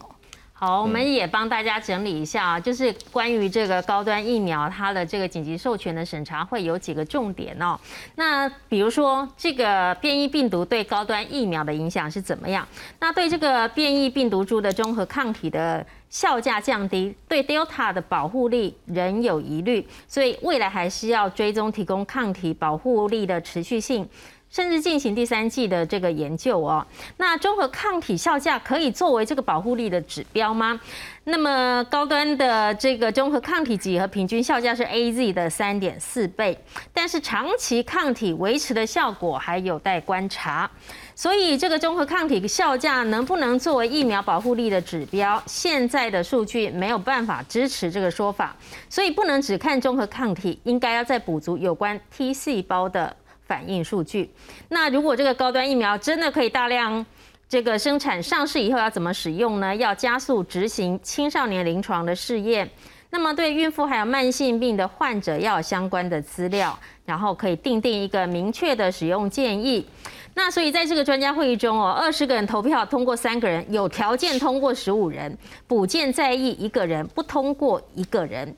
[0.65, 7.77] 好，我们也帮大家整理一下啊，就是关于这个高端疫苗它的这个紧急授权的审查会有几个重点哦。
[8.15, 12.65] 那比如说这个变异病毒对高端疫苗的影响是怎么样？
[13.01, 24.07] 那对这个变异病毒株的综合抗体的效价降低，对 Delta 的保护力仍有疑虑，所以未来还是要追踪提供抗体保护力的持续性。
[24.53, 26.85] 甚至进行第三季的这个研究哦。
[27.17, 30.79] 那综合抗体效价可以作为这个保护力的指标吗？
[31.23, 36.55] 那么高端的这个综合抗体几何平均效价是 A Z 的三点四倍，
[36.93, 40.69] 但是长期抗体维持的效果还有待观察。
[41.15, 45.41] 所以这个综合抗体效价能不能作为疫苗保护力的指标？
[45.47, 48.55] 现在的数据没有办法支持这个说法，
[48.89, 53.15] 所以不能只看综合抗体，应该要再补足有关 T 细胞的。
[53.45, 54.29] 反应数据。
[54.69, 57.05] 那如果这个高端疫苗真的可以大量
[57.49, 59.75] 这个生产上市以后，要怎么使用呢？
[59.75, 62.69] 要加速执行青少年临床的试验。
[63.11, 66.75] 那么对孕妇还有慢性病的患者要有相关的资料，
[67.05, 69.87] 然后可以定定一个明确的使用建议。
[70.33, 78.55] 那所以在这个专家会议中哦，二十个人投票通过三个人，有条件通过十五人，补件在意一个人，不通过一个人。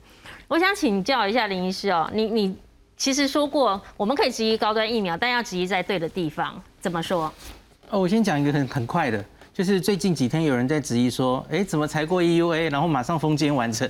[0.47, 2.55] 我想请教一下林医师哦，你你。
[2.97, 6.61] 其实说过，我们可以质疑高端疫苗，但要质疑在对的地方。
[6.79, 7.31] 怎么说？
[7.89, 13.89] 哦，我先讲一个很很快的，就是最近几天有人在质疑说，哎，怎么才过 EUA，然后马上封监完成？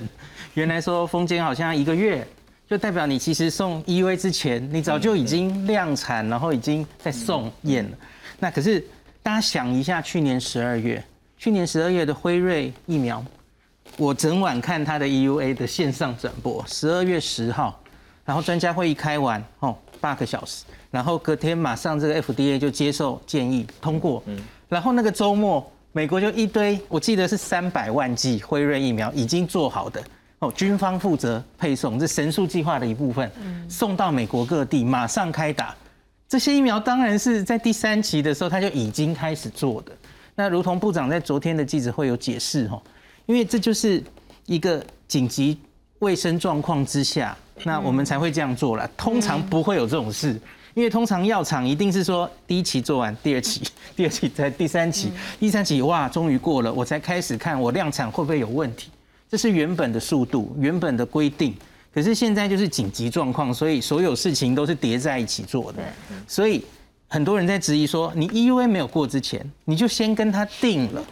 [0.54, 2.26] 原来说封监好像一个月，
[2.68, 7.96] 就代表你其实送 EUA 之前，你早就已经量产，然后已经在送验了。
[8.40, 8.84] 那可是
[9.22, 11.02] 大家想一下，去年十二月，
[11.38, 13.24] 去年十二月的辉瑞疫苗，
[13.96, 17.80] 我整晚看它的 EUA 的线上转播，十二月十号。
[18.26, 30.02] 然后专家会议开完哦，八个小时，然后隔天马上这个 FDA 就接受建议通过，嗯，然后那个周末美国就一堆，我记得是三百万剂辉瑞疫苗已经做好的
[30.40, 33.30] 哦，军方负责配送，这神速计划的一部分，
[33.68, 35.74] 送到美国各地马上开打。
[36.28, 39.92] 这些疫苗当然是在第三期的时候他就已经开始做的。
[40.34, 42.82] 那如同部长在昨天的记者会有解释哦，
[43.26, 44.02] 因为这就是
[44.46, 45.56] 一个紧急
[46.00, 47.36] 卫生状况之下。
[47.64, 48.86] 那我们才会这样做了。
[48.98, 50.38] 通常不会有这种事，
[50.74, 53.62] 因为通常药厂一定是说第一期做完，第二期，
[53.96, 58.90] 第二期在第三期，第三期哇，终于过了，我才开始看我量产会不会有问题。
[59.30, 61.54] 这是原本的速度，原本的规定。
[61.94, 65.82] 可是现在就是紧急状况，所以所有事情都是叠在一起做的。
[66.28, 66.62] 所以
[67.08, 71.02] 很多人在质疑说，你 EUA 没有过之前，你就先跟他定了。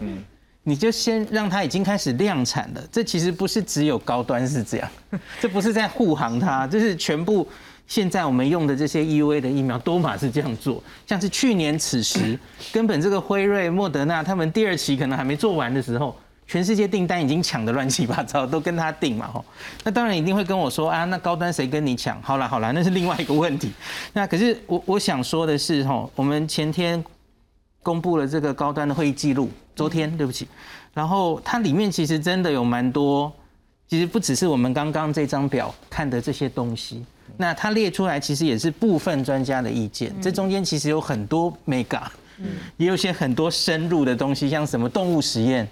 [0.65, 4.91] 你就先让它已经开始量产了，这其实不是只有高端是这样，
[5.41, 7.47] 这不是在护航它，这是全部
[7.87, 12.39] 现在我们用的这些 EUA 的疫苗，多玛是这样做，像是去年此时，
[12.73, 19.45] 根本这个辉瑞、莫德纳他们第二期可能还没做完的时候，全世界订单已经抢得乱七八糟，都跟他订嘛吼。
[19.83, 22.21] 那当然一定会跟我说啊，那高端谁跟你抢？
[22.23, 23.71] 好了好了，那是另外一个问题。
[24.15, 27.03] 那可是我我想说的是吼，我们前天
[27.85, 30.49] 公布了这个高端的会议记录，昨天对不起，
[30.93, 33.33] 然后它里面其实真的有蛮多。
[33.87, 37.05] 其实不只是我们刚刚这张表看的这些东西，
[37.37, 40.13] 那它列出来其实也是部分专家的意见。
[40.23, 42.01] 这中间其实有很多 mega，
[42.79, 45.69] 也有些很多深入的东西，像什么动物实验，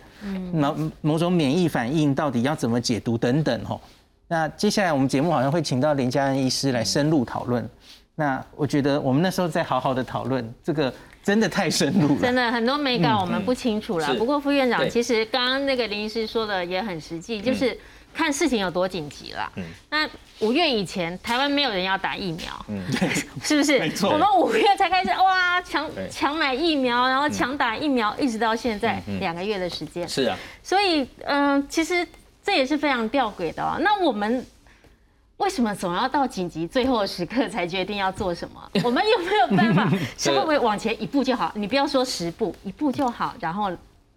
[0.53, 3.81] 某某种免疫反应到底要怎么解读等等吼。
[4.29, 7.67] 那接下来我们节目好像会请到林嘉恩医师来深入讨论。
[8.15, 10.93] 那我觉得我们那时候再好好的讨论这个。
[11.23, 14.15] 真的太深入了，真的很多美感我们不清楚了。
[14.15, 17.79] 不过副院长，其实刚刚那个林医师说的也很实际，就是。
[18.15, 19.51] 看事情有多紧急了。
[19.57, 20.07] 嗯，那
[20.41, 22.79] 五月以前，台湾没有人要打疫苗，嗯，
[23.43, 23.79] 是不是？
[23.79, 24.11] 没错。
[24.11, 30.07] 我们五月才开始哇，抢抢买疫苗，然后抢打疫苗，一直到现在两个月的时间。
[30.07, 30.37] 是啊。
[30.63, 32.07] 所以，嗯，其实
[32.45, 33.79] 这也是非常吊诡的哦。
[33.81, 34.45] 那我们
[35.43, 38.71] 为什么总要到紧急最后时刻才决定要做什么？
[38.85, 41.51] 我们有没有办法 稍微往前一步就好？
[41.57, 43.71] 你不要说十步，一步就好，然后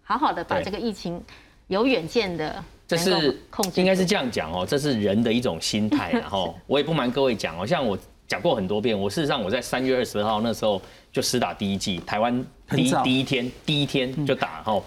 [0.04, 1.20] 好好的把这个疫情
[1.66, 2.62] 有远见的。
[2.86, 3.36] 这是
[3.74, 6.12] 应该是这样讲哦，这是人的一种心态。
[6.12, 10.80] 然后 我也不瞒各位讲哦，像我讲过很多遍，我事实上我在三月二十号那时候
[11.12, 14.62] 就施打第一剂，台湾第一第一天第一天就打。
[14.62, 14.80] 哈，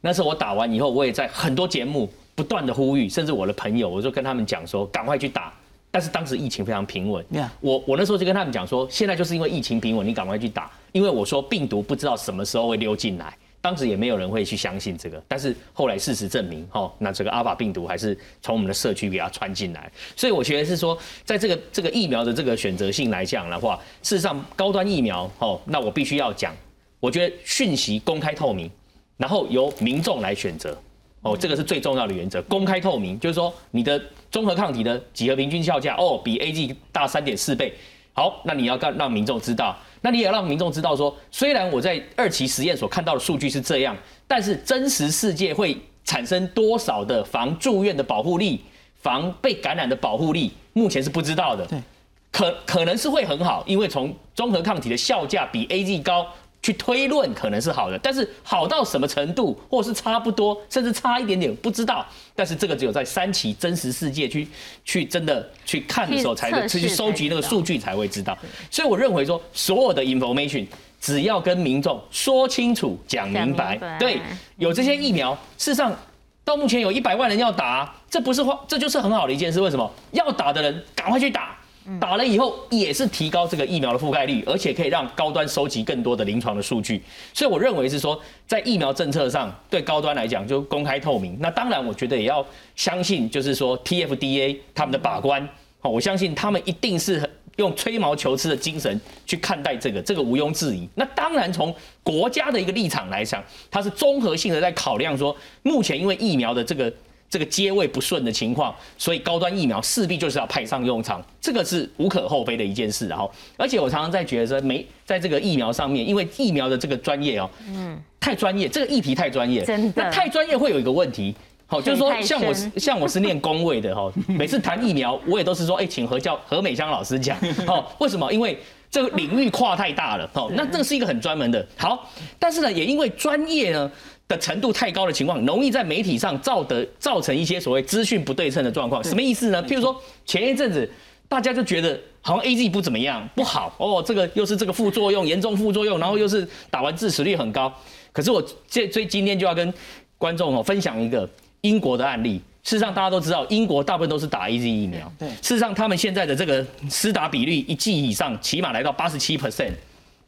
[0.00, 5.52] 那时候我打完以后，我也在很多节目不断的呼吁，甚至我的朋友，我就跟他们讲说，赶快去打。
[5.90, 7.24] 但是当时疫情非常平稳，
[7.60, 13.32] 我我那时候就跟他们讲说，现在就是因为疫情平稳，你赶快去打，因为我说病毒不知道什么时候会溜进来。
[13.58, 26.54] 当时也没有人会去相信这个，但是后来事实证明，哈，那这个阿法病毒还是从我们的社区给它穿进来，所以我觉得是说，在这个这个疫苗的这个选择性来讲的话，事实上高端疫苗，哦，那我必须要讲，
[27.00, 28.70] 我觉得讯息公开透明，
[29.16, 30.78] 然后由民众来选择，
[31.26, 37.74] 哦，这个是最重要的原则，公开透明，就是说你的综合抗体的几何平均效价，哦，比 A G 大三点四倍，
[38.12, 39.76] 好，那你要让让民众知道。
[40.02, 43.96] 那你也让民众知道说，虽然我在二期实验所看到的数据是这样，
[44.28, 48.60] 但是真实世界会产生多少的防住院的保护力、
[48.94, 51.66] 防被感染的保护力，目前是不知道的。
[51.66, 51.82] 对，
[52.30, 56.26] 可可能是会很好，因为从综合抗体的效价比 A G 高。
[56.66, 62.04] 去推论可能是好的，但是好到什么程度，或是差不多，甚至差一点点，不知道。
[62.34, 64.48] 但是这个只有在三期真实世界去
[64.84, 68.36] 去真的去看的时候，才能去收集那个数据才会知道。
[68.68, 70.66] 所以我认为说，所有的 information
[71.00, 74.20] 只要跟民众说清楚、讲明白，对，
[74.56, 75.96] 有这些疫苗，事实上
[76.44, 79.60] 到目前有一百万人要打，这不是话，这就是很好的一件事。
[79.60, 81.56] 为什么要打的人赶快去打？
[82.00, 87.00] 打了以后也是提高这个疫苗的覆盖率，而且可以让高端收集更多的临床的数据。
[87.32, 91.36] 所以我认为是说，在疫苗政策上，对高端来讲就公开透明。
[91.40, 92.44] 那当然，我觉得也要
[92.74, 100.88] 相信，就是说 TFDA 他们的把关，好，我相信他们一定是用吹毛求疵的精神去看待这个，这个毋庸置疑。
[100.96, 106.92] 那当然，从国家的一个立场来讲，它是综合性的在考量说，目前因为疫苗的这个。
[107.28, 113.08] 这个接位不顺的情况，所以高端疫苗势必就是要派上用场，这个是无可厚非的一件事。
[113.08, 121.34] 然后，而且我常常在觉得，没在这个疫苗上面，因为疫苗的这个专业哦，嗯，太专业，这个议题太专业，真的，太专业会有一个问题，
[121.66, 127.36] 好，就是说，像我像我是念工位的哈， 每次谈疫苗，我也都是说，哎，请何教何美香老师讲，
[127.66, 128.32] 哦， 为什么？
[128.32, 128.56] 因为
[128.88, 132.08] 这个领域跨太大了，哦，那这个是一个很专门的，好，
[132.38, 133.90] 但是呢，也因为专业呢。
[134.28, 139.02] 的程度太高的情况，容易在媒体上造得造成一些所谓资讯不对称的状况。
[139.04, 139.62] 什么意思呢？
[139.64, 140.88] 譬如说前一阵子
[141.28, 147.72] 大家就觉得好像 A Z 不怎么样，不好哦，这个又是这个副作用严重副作用，然后又是打完致死率很高。
[148.12, 149.72] 可是我这这今天就要跟
[150.18, 151.28] 观众哦分享一个
[151.60, 152.40] 英国的案例。
[152.64, 155.12] 事实上大家都知道，英国大部分都是打 A Z 疫苗。
[155.16, 159.70] 对，事实上他们现在的这个施打比率一剂以上，起码来到八十七 percent，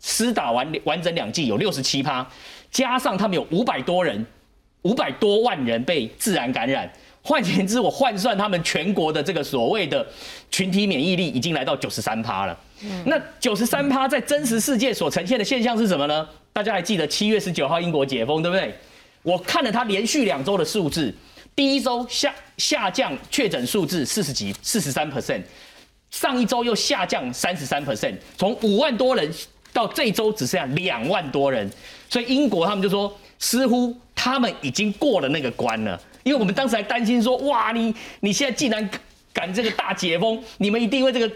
[0.00, 2.24] 施打完完整两剂有六十七趴。
[2.70, 4.24] 加上他们有五百多人，
[4.82, 6.90] 五百多万人被自然感染。
[7.22, 10.06] 换言之，我换算他们全国的这个所谓的
[10.50, 12.58] 群体免疫力已经来到九十三趴了。
[13.04, 16.26] 那九十三趴在真实世界所呈现的现象是什么呢？
[16.52, 18.72] 大家还记得七月十九号英国解封对不对？
[19.22, 21.12] 我看了它连续两周的数字，
[21.54, 25.42] 第一周下下降确诊数字四十几四十三 percent，
[26.10, 29.30] 上一周又下降三十三 percent，从五万多人
[29.72, 31.70] 到这周只剩下两万多人。
[32.08, 38.88] 所以英国他们就说，似乎他们已经过了那个关了，因为我们当时还担心说，哇，你你现在既然
[39.32, 41.30] 敢这个大解封，你们一定会这个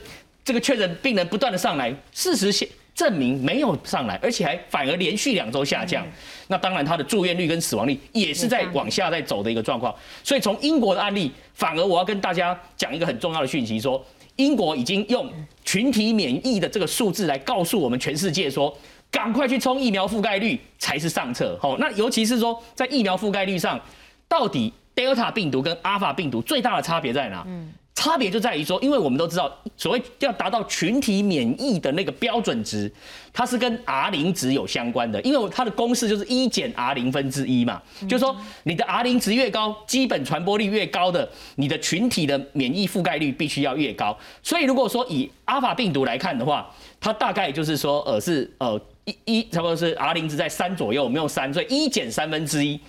[0.44, 6.06] 这个确诊病人不断的上来，事实现证明没有上来，而且还反而连续两周下降。
[6.48, 9.94] 那当然，他的住院率跟死亡率也是在往下在走的一个状况。
[10.22, 14.04] 所以从英国的案例，反而我要跟大家讲一个很重要的讯息，说
[14.36, 15.30] 英国已经用
[15.64, 18.76] 群体免疫的这个数字来告诉我们全世界说，
[19.12, 21.56] 赶快去冲疫苗覆盖率才是上策。
[21.62, 23.80] 好，那尤其是说在疫苗覆盖率上，
[24.26, 27.44] 到底 Delta 病毒跟 Alpha 病毒最大的差别在哪？
[27.46, 27.72] 嗯。
[27.94, 32.90] 差别就在于说，因为我们都知道，所谓要达到群体免疫的那个标准值，
[33.34, 44.18] 它是跟 R 零值有相关的，因为它的公式就是一减 R 零分之一嘛，就是说你的 R 零值越高，基本传播率越高的，你的群体的免疫覆盖率必须要越高。
[44.42, 52.80] 所以如果说以 Alpha 病毒来看的话，它大概就是说，呃，是呃一一差不多是 R 零值在三左右，我们用三，所以一减三分之一。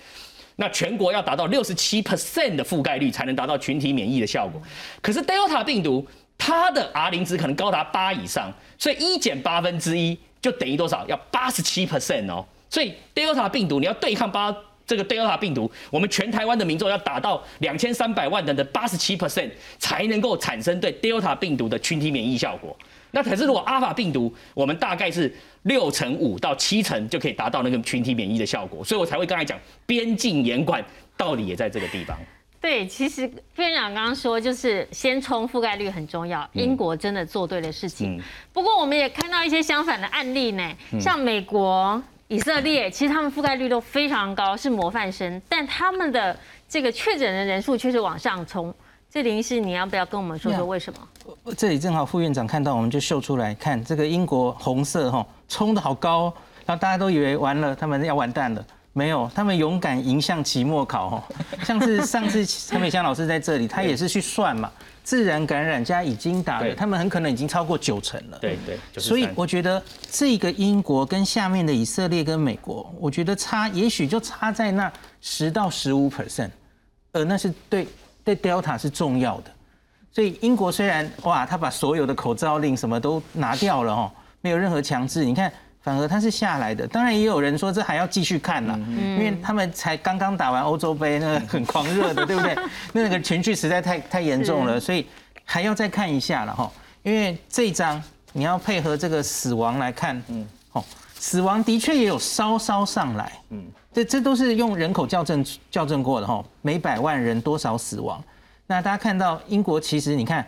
[0.56, 4.62] 那全国要达到六十七 percent 的覆盖率才能达到群体免疫的效果，
[5.02, 6.06] 可是 Delta 病毒
[6.38, 11.04] 它的 R 零值可能高达八以上，所以一减八分之一就等于多少？
[11.08, 12.46] 要八十七 percent 哦。
[12.70, 14.54] 所以 Delta 病毒你要对抗八
[14.86, 22.76] 这个 Delta 病毒，我们全台湾的民众要达到两千三百万人的八十七 percent 才能够产生对 Delta 病毒的群体免疫效果。
[23.12, 25.32] 那可是如果阿法病毒，我们大概是
[25.62, 29.56] 六成五到七成就可以达到那个群体免疫的效果，所以我才会刚才讲
[29.86, 30.84] 边境严管
[31.16, 32.18] 道理也在这个地方。
[32.60, 38.20] 对，其实院长刚刚说就是先冲覆盖率很重要，英国真的做对了事情。
[38.52, 46.36] 不过我们也看到一些相反的案例呢，像美国、以色列，其实他们覆盖率都非常高，是模范生，但他们的
[46.68, 48.74] 这个确诊的人数却是往上冲。
[49.10, 51.34] 这林医师，你要不要跟我们说说为什么？
[51.56, 56.32] 这里正好副院长看到，我们就秀出来看这个英国红色哈，冲的好高，
[56.66, 61.24] 然后大家都以为完了，他们要完蛋了，没有，他们勇敢迎向期末考哈。
[61.62, 64.68] 像是 上次陈美香老师在这里，他也是去算嘛，
[65.04, 68.38] 自然感染加已经打了，他们很可能已经超过九成了。
[68.40, 69.80] 对对，所以我觉得
[70.10, 76.50] 这个英国跟下面的以色列跟美国，我觉得差也许就差在那十到十五 percent，
[77.12, 77.86] 呃，那是对。
[78.26, 79.50] 对 Delta 是重要的，
[80.10, 85.52] 所以英国虽然哇，他把所有的口罩令什么都拿掉了哦，没有任何强制，你看
[85.84, 86.86] 反而他是下来的。
[86.88, 92.56] 当然也有人说这还要继续看呢，因为他们才刚刚打完欧洲杯，那个很狂热的，对不对？
[92.94, 95.06] 那个情绪实在太太严重了，所以
[95.44, 96.72] 还要再看一下了哈。
[97.02, 100.82] 因为这一张你要配合这个死亡来看，嗯，哦，
[101.14, 103.62] 死亡的确也有稍稍上来，嗯。
[103.92, 108.20] 这这都是用人口校正校正过的哈，每百万人多少死亡？
[108.66, 110.44] 那大家看到英国其实你看，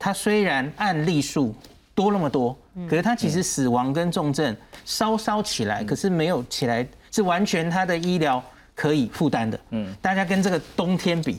[0.00, 1.54] 它虽然案例数
[1.94, 2.56] 多那么多，
[2.88, 8.42] 可是他其实死亡跟重症稍稍起来，可是没有起来，是完全他的医疗
[8.74, 9.58] 可以负担的。
[9.70, 11.38] 嗯，大家跟这个冬天比，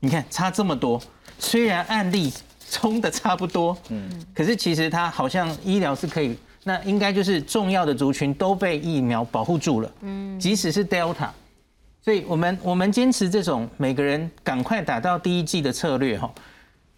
[0.00, 1.00] 你看差这么多，
[1.38, 2.32] 虽然案例
[2.70, 6.36] 冲的差不多，嗯，可是其实他好像医疗是可以。
[6.66, 11.28] 那应该就是重要的族群都被疫苗保护住了，嗯，即使是 Delta，
[12.02, 16.32] 所以我们我们坚持这种每个人赶快打到第一剂的策略哈，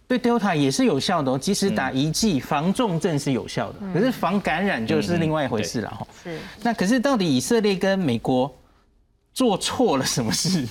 [0.07, 6.07] 对 Delta 也是有效的哦，即使打一剂防重症是有效的，可是防感染就是另外一回事了哈。
[6.23, 8.53] 是，那可是到底以色列跟美国
[9.33, 10.65] 做错了什么事，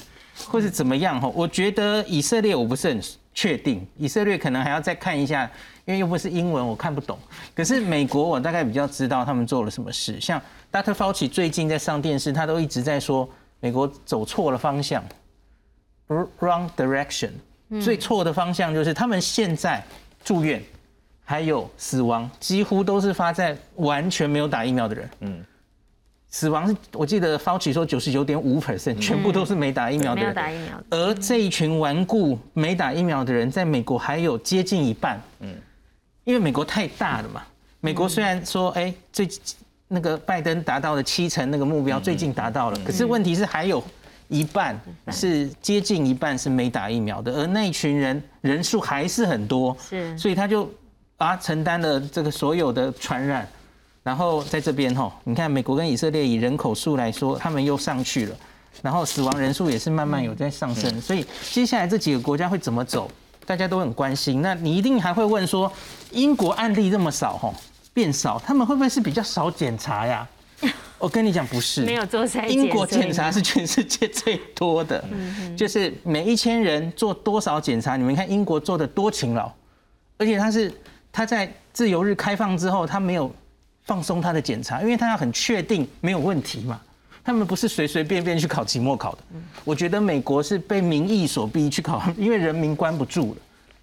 [0.46, 1.28] 或是怎么样哈？
[1.34, 3.00] 我觉得以色列我不是很
[3.34, 5.50] 确定，以色列可能还要再看一下。
[5.84, 7.16] 因为又不是英文，我看不懂。
[7.54, 10.20] 可是美国，我大概比较知道他们做了什么事。
[10.20, 10.92] 像 Dr.
[10.92, 13.28] Fauci 最近在上电视，他都一直在说
[13.60, 15.00] 美国走错了方向
[16.08, 17.30] ，wrong direction。
[17.80, 19.84] 最错的方向就是他们现在
[20.24, 20.62] 住院
[21.24, 25.10] 还有死亡，几乎都是发在完全没有打疫苗的人。
[25.20, 25.44] 嗯，
[26.28, 30.24] 死亡是我记得 Fauci 说九十九点五 percent，全部都是没打疫苗的人。
[30.24, 30.82] 没有打疫苗。
[30.90, 35.20] 而这一群顽固没打疫苗的人，在美国还有接近一半。
[35.40, 35.54] 嗯。
[36.24, 37.40] 因为美国太大了嘛，
[37.80, 39.28] 美国虽然说，哎，最
[39.86, 43.80] 那个拜登达到了七成那个目标，最近达到了，可是问题是还有
[44.28, 44.78] 一半
[45.10, 50.70] 是接近一半是没打疫苗的，而那群人人数还是很多，是，所以他就
[51.16, 53.48] 啊承担了这个所有的传染，
[54.02, 58.36] 然后在这边哈，你看美国跟以色列以人口数来说，他们又上去了，
[58.82, 63.10] 然后死亡人数也是慢慢有在上升，所以接下来这几个国家会怎么走？
[63.44, 65.72] 大家都很关心，那你一定还会问说，
[66.10, 67.54] 英国案例这么少，吼
[67.94, 70.28] 变少，他们会不会是比较少检查呀？
[70.98, 75.04] 我跟你讲，不是，没有做筛英国检查是全世界最多的，
[75.56, 77.96] 就是每一千人做多少检查？
[77.96, 79.52] 你们看英国做的多勤劳，
[80.16, 80.72] 而且他是
[81.12, 83.30] 他在自由日开放之后，他没有
[83.84, 86.80] 放松他的检查，因为他要很确定没有问题嘛。
[87.22, 89.18] 他们不是随随便便去考期末考的，
[89.64, 93.40] 我觉得美国是被民意所逼去考，因为人民关不住了，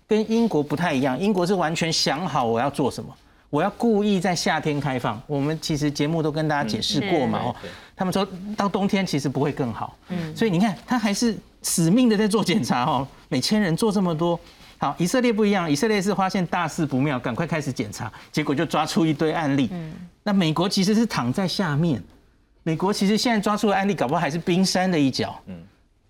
[0.08, 3.14] 跟英国不太一样，英国是完全想好我要做什么，
[3.54, 5.22] 我要故意在夏天开放。
[5.28, 7.56] 我们其实节目都跟大家解释过嘛，哦，
[7.96, 8.28] 他们说
[8.58, 14.40] 到冬天其实不会更好，嗯，所以你看他还是死命的在做检查哦，每千人做这么多。
[14.80, 19.70] 好，以色列不一样，以色列是发现大事不妙，赶快开始检查，结果就抓出一堆案例。
[19.72, 19.94] 嗯，
[20.24, 22.04] 那美国其实是躺在下面，
[22.64, 25.40] 美国其实现在抓出的案例，搞不好还是冰山的一角。
[25.46, 25.56] 嗯，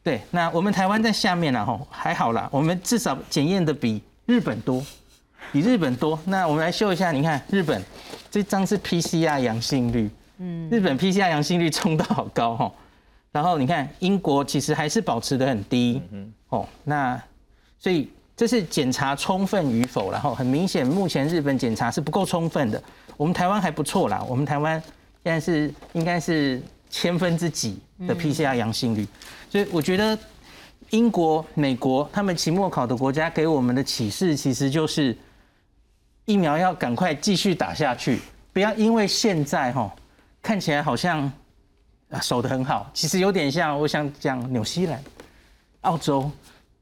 [0.01, 4.81] 对，那我们台湾在下面了吼，还好啦，我们至少检验的比日本多，
[5.53, 6.19] 比日本多。
[6.25, 7.81] 那我们来秀一下，你看日本
[8.29, 12.71] 这张是 PCR 阳性率，嗯，日本 PCR 阳性率冲到好高哈，
[13.31, 17.21] 然后你看英国其实还是保持的很低，嗯，哦，那
[17.79, 18.09] 所以。
[18.35, 22.81] 这是检查充分与否，然后很明显，目前日本检查是不够充分的。
[23.15, 24.81] 我们台湾还不错啦，我们台湾
[25.23, 27.77] 现在是应该是千分之几
[28.07, 29.07] 的 PCR 阳性率，
[29.51, 30.17] 所以我觉得
[30.89, 35.15] 英国、美国他们期末考的国家给我们的启示，其实就是
[36.25, 38.19] 疫苗要赶快继续打下去，
[38.51, 39.93] 不要因为现在哈
[40.41, 41.31] 看起来好像
[42.09, 45.03] 啊守得很好，其实有点像我想讲纽西兰、
[45.81, 46.29] 澳洲。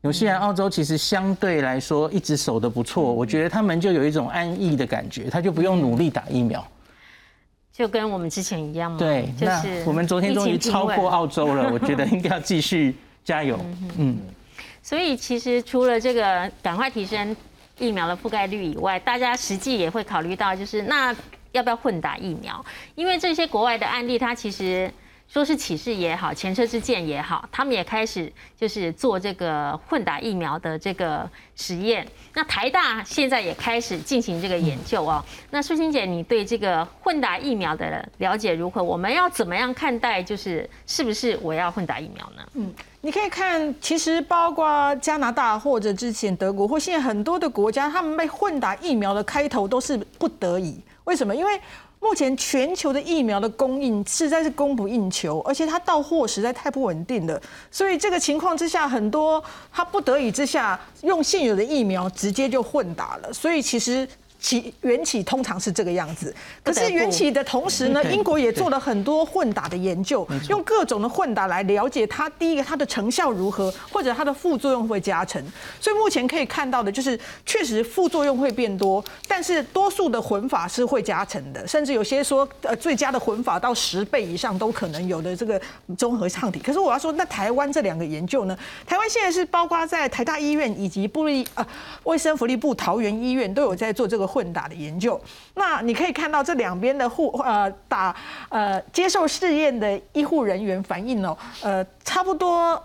[0.04, 6.68] 纽西兰、澳洲其实相对来说一直守得不错，我觉得他们就有一种安逸的感觉，他就不用努力打疫苗，
[7.72, 8.98] 就跟我们之前一样嘛。
[8.98, 13.60] 对，那我们昨天终于超过澳洲了，我觉得应该要继续加油。
[14.00, 14.18] 嗯，
[14.82, 17.36] 所以其实除了这个赶快提升
[17.82, 21.14] 疫苗的覆盖率以外，大家实际也会考虑到，就是那
[21.52, 22.64] 要不要混打疫苗？
[22.96, 24.90] 因为这些国外的案例，它其实。
[25.32, 28.30] 说是启示也好，前车之鉴也好，他们也开始
[28.60, 32.06] 就是做这个混打疫苗的这个实验。
[32.34, 35.24] 那台大现在也开始进行这个研究哦。
[35.52, 38.84] 那舒心姐，你对这个混打疫苗的了解如何？
[38.84, 40.22] 我们要怎么样看待？
[40.22, 42.44] 就是是不是我要混打疫苗呢？
[42.56, 50.78] 嗯，你可以看，其实包括加拿大或者之前德国或现在很多的国家，他们被混打疫苗的开头都是不得已。
[51.06, 51.34] 为什么？
[51.34, 51.62] 因为
[52.02, 57.42] 目前全球的疫苗的供应实在是供不应求，而且它到货实在太不稳定了。
[57.72, 59.42] 所以这个情况之下，很多
[59.72, 63.32] 他不得已之下用现有的疫苗直接就混打了。
[63.32, 64.06] 所以其实。
[64.42, 75.42] 起缘起通常是这个样子，可是缘起的同时呢，英国也做了很多混打的研究，用各种的混打来了解它第一个它的成效如何，或者它的副作用会加成。
[75.80, 85.62] 所以目前可以看到的就是，确实副作用会变多，但是多数的混法是会加成的，甚至有些说呃最佳的混法到十倍以上都可能有的这个
[85.96, 86.60] 综合抗体。
[86.60, 88.58] 可是我要说，那台湾这两个研究呢？
[88.88, 91.64] 台湾现在是包括在台大医院以及布利呃
[92.06, 94.31] 卫生福利部桃园医院都有在做这个。
[94.32, 95.20] 混打的研究，
[95.56, 98.16] 那你可以看到这两边的护呃打
[98.48, 102.82] 呃接受试验的医护人员反应哦，呃差不多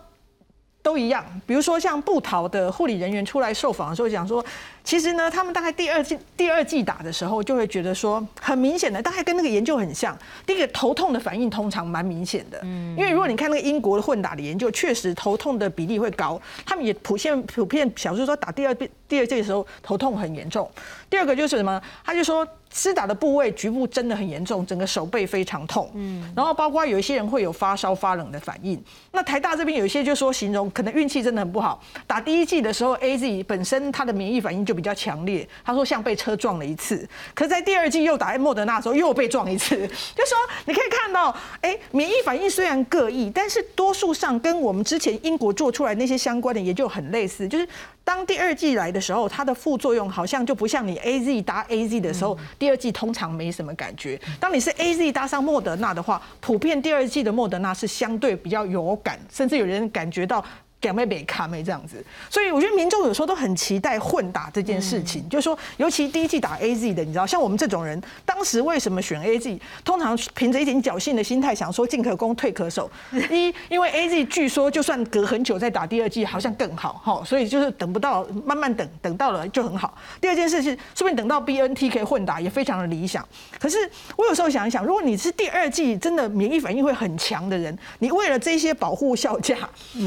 [0.87, 1.25] 都一样。
[1.45, 4.45] 比如说像布桃的护理人员出来受访的时候讲说。
[4.87, 10.17] 其实呢，他们大概第二季第二季打的时候，就会觉得说很明显的，大概跟那个研究很像。
[10.47, 16.41] 第一个头痛的反应通常蛮明显的，嗯，因为如果你看那个英国的混打的研究，确实头痛的比例会高。
[16.65, 20.71] 他们也普遍普遍表示说，打第二遍第二季的时候头痛很严重。
[21.11, 21.83] 第二个就是什么？
[22.05, 22.47] 他就说
[22.77, 28.81] 施打的部位局部真的很严重，整个手背非常痛，嗯，然后包括有一些人会有发烧发冷的反应。
[29.11, 34.77] 那台大这边有一些就说形容可能运气真的很不好，打第一剂的时候 A Z 本身它的免疫反应就。
[34.77, 47.67] 比较强烈，他说像被车撞了一次，可是在第二剂又打莫德纳的时候又被撞一次，就说你可以看到，哎，免疫反应虽然各异，但是多数上跟我们之前英国做出来那些相关的研究很类似，就是
[48.05, 52.37] 当第二剂来的时候，它的副作用好像就不像你 A Z 打 A Z 的时候，
[52.67, 54.21] 第二季通常没什么感觉。
[54.41, 60.45] 当你是 A Z 搭上莫德纳的话，普遍第二季的莫德纳是相对比较有感，甚至有人感觉到。
[60.83, 69.61] 两妹北卡妹这样子，所以我觉得民众有时候都很期待混打这件事情，就是说，尤其第一季打 A Z 的，你知道，像我们这种人，当时为什么选 A Z？
[69.85, 72.89] 通常凭着一点侥幸的心态，想说进可攻退可守。
[73.33, 79.99] 一，因为 A Z 据说就算隔很久再打第二季，好像更好哈，所以就是等不到，慢慢等，等到了就很好。
[80.21, 83.27] 第二件事是，说不定等到 B N T 可以混打，也非常的理想。
[83.59, 83.79] 可是
[84.15, 89.57] 我有时候想一想，如果你是第二季真的免疫反应会很强的人，你为了这些保护效价，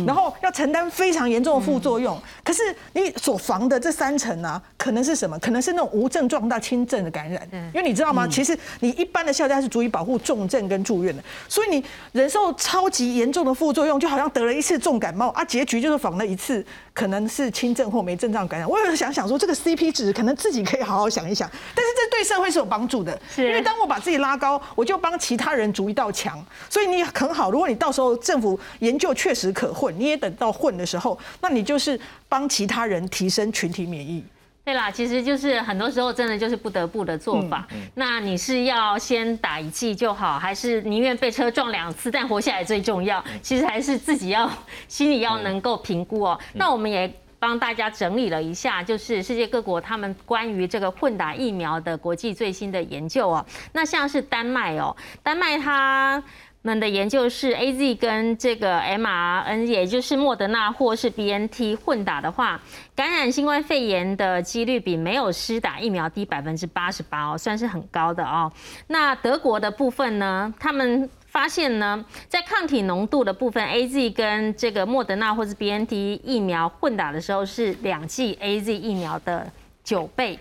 [0.07, 5.39] 然后要承担非常严重的副作用，可是你所防的这三层呢，可能是什么？
[5.39, 7.47] 可能是那种无症状到轻症的感染。
[7.73, 8.27] 因为你知道吗？
[8.27, 11.81] 其实你一般的效价是足以保护重症跟住院的，所以你
[12.11, 16.65] 忍受超级严重的副作用，就好像得了一次重感冒啊，结局就是防了一次。
[16.99, 27.49] 可能是轻症或没症状感染，我有想想说这个 CP 值可能自己可以好好想一想，但是这对社会是有帮助的，因为当我把自己拉高，我就帮其他人筑一道墙，所以你很好。
[27.51, 31.97] 如果你到时候政府研究确实可混，你也等到混的时候，那你就是
[32.27, 34.21] 帮其他人提升群体免疫。
[34.65, 37.67] 对啦，其实就是很多时候真的就是不得不的做法。
[37.95, 43.23] 那你是要先打一剂就好，还是宁愿被车撞两次但活下来最重要？
[43.41, 44.47] 其实还是自己要
[44.87, 46.39] 心里要能够评估哦。
[46.53, 53.43] 那我们也帮大家整理了一下，就是世界各国他们关于这个混打疫苗的国际最新的研究哦。
[53.71, 56.21] 那像是丹麦哦，丹麦它。
[56.61, 62.59] 们的研究是 A Z 跟这个 M R N，也就是莫德纳或是 B N T 混打的话，
[62.93, 68.51] 感染新冠肺炎的几率比没有施打疫苗低百分之八十八哦，算是很高的哦。
[68.87, 79.49] 那德国的部分呢，他们发现呢，在抗体浓度的部分，A Z 跟这个莫德纳或是 B N T 疫苗混打的时候是两剂 A Z 疫苗的
[79.83, 80.37] 九倍。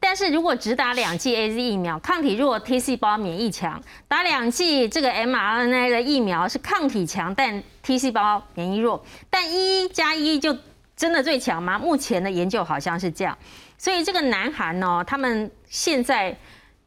[0.00, 9.04] 但是如果只打两剂 A Z 疫苗，抗体弱，T 细胞免疫强；打两剂这个 m R N A 的疫苗是抗体强，但 T 细胞免疫弱。
[9.28, 10.56] 但一加一就
[10.96, 11.76] 真的最强吗？
[11.76, 13.36] 目前的研究好像是这样。
[13.76, 16.36] 所以这个南韩呢，他们现在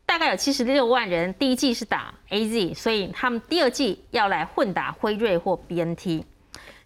[0.06, 6.26] 大概有七十六万人，第一剂是打 A Z，所以他们第二剂要来混打辉瑞或 B N T。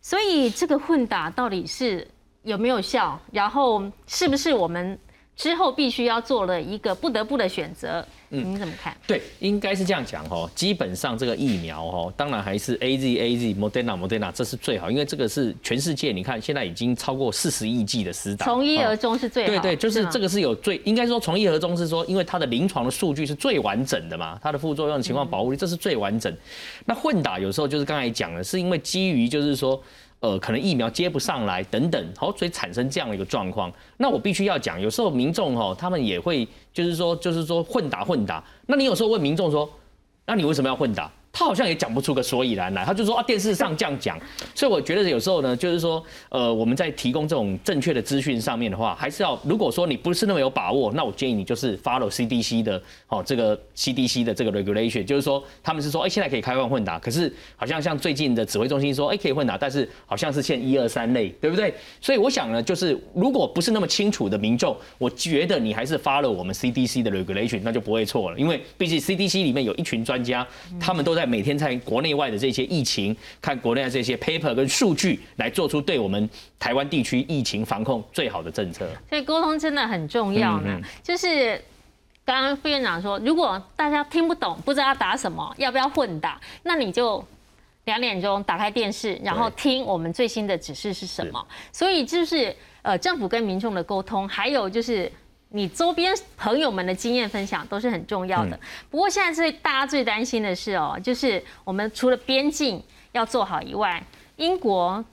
[0.01, 2.07] 所以这个混打到底是
[2.41, 3.19] 有没有效？
[3.31, 4.99] 然后是不是我们？
[5.35, 8.95] 之后必须要做了一个不得不的选择，嗯，你怎么看？
[9.05, 10.49] 对，应该是这样讲哦。
[10.55, 19.49] 基本上这个疫苗哦，当然还是 A Z A Z Moderna Moderna 这是最好，因为这个是全世界你看现在已经超过四十亿剂的施打，从一而终是最好。
[19.49, 26.33] 对对，就是这个是有最应该说从一而终是说，因为它的临床的数据是最完整的嘛，它的副作用情况保护率这是最完整。
[26.85, 29.81] 那混打有时候就是刚才讲的，是因为基于就是说。
[30.21, 33.71] 呃，可能疫苗接不上来等等，好，所以产生这样的一个状况。
[33.97, 38.43] 那我必须要讲，有时候民众哈，他们也会就是说，就是说混打混打。
[38.65, 39.69] 那你有时候问民众说，
[40.25, 41.11] 那你为什么要混打？
[41.37, 44.17] 他好像也讲不出个所以然来，他就说啊，电视上这样讲，
[44.55, 61.73] 所以我觉得有时候呢，就是说，呃，我们在提供这种正确的资讯上面的话，还是要，如果说你不是那么有把握，那我建议你就是 follow CDC 的，哦，这个 CDC 的这个 regulation，就是说他们是说，哎，现在可以开放混打，可是好像像最近的指挥中心说，哎，可以混打，但是好像是限一二三类，对不对？
[61.99, 70.47] 所以我想呢，就是如果不是那么清楚的民众，我觉得你还是 follow 我们 CDC 的 regulation，那就不会错了，因为毕竟 CDC 里面有一群专家，
[70.79, 71.24] 他们都在。
[71.25, 78.87] 每天在国内外的这些疫情，看国内的这些 paper 跟数据，来做出对我们台湾地区疫情防控最好的政策。
[79.09, 80.79] 所以沟通真的很重要呢。
[81.03, 81.59] 就是
[82.23, 87.23] 刚刚副院长说，如果大家听不懂，不知道打什么，要不要混打，那你就
[87.85, 91.45] 两点钟打开电视，然后听我们最新的指示是什么。
[91.71, 95.11] 所以就是呃，政府跟民众的沟通，还有就是。
[95.55, 98.59] 你周边朋友们的经验分享都是很重要的。
[98.91, 102.83] 不过现在最大家最担心的是哦，就是我们除了边境
[103.13, 104.03] 要做好以外，
[104.35, 105.03] 英国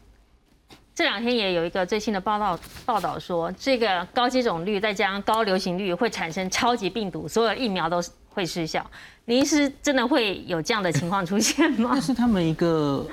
[0.92, 8.84] 这两天也有一个最新的报道报道说，这个高接种率再加上高流行率会产生超级病毒，所有疫苗都会失效。
[9.26, 11.90] 您是真的会有这样的情况出现吗？
[11.94, 13.06] 那是他们一个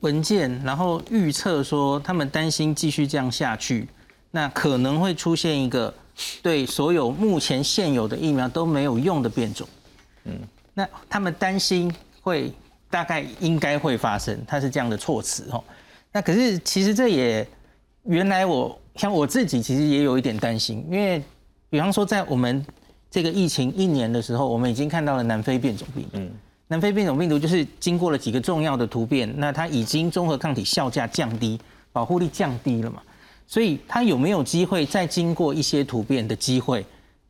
[0.00, 3.86] 文件，然后预测说他们担心继续这样下去，
[4.32, 5.94] 那可能会出现一个。
[6.42, 9.68] 对所有目前现有的疫苗都没有用的变种，
[10.24, 10.32] 嗯，
[10.74, 12.52] 那他们担心会
[12.88, 15.62] 大概应该会发生，它是这样的措辞哦。
[16.12, 17.46] 那可是其实这也
[18.04, 21.22] 原来我像我自己其实也有一点担心，因为
[21.68, 22.64] 比方说在我们
[23.10, 26.30] 这个疫情一年的时候，我们已经看到了南非变种病毒，嗯，
[26.68, 31.60] 南非变种病毒就是经过了几个重要的突变，那它已经综合抗体效价降低，
[31.92, 33.02] 保护力降低了嘛。
[33.46, 36.84] 所以它有没有机会再经过一些突变的机会，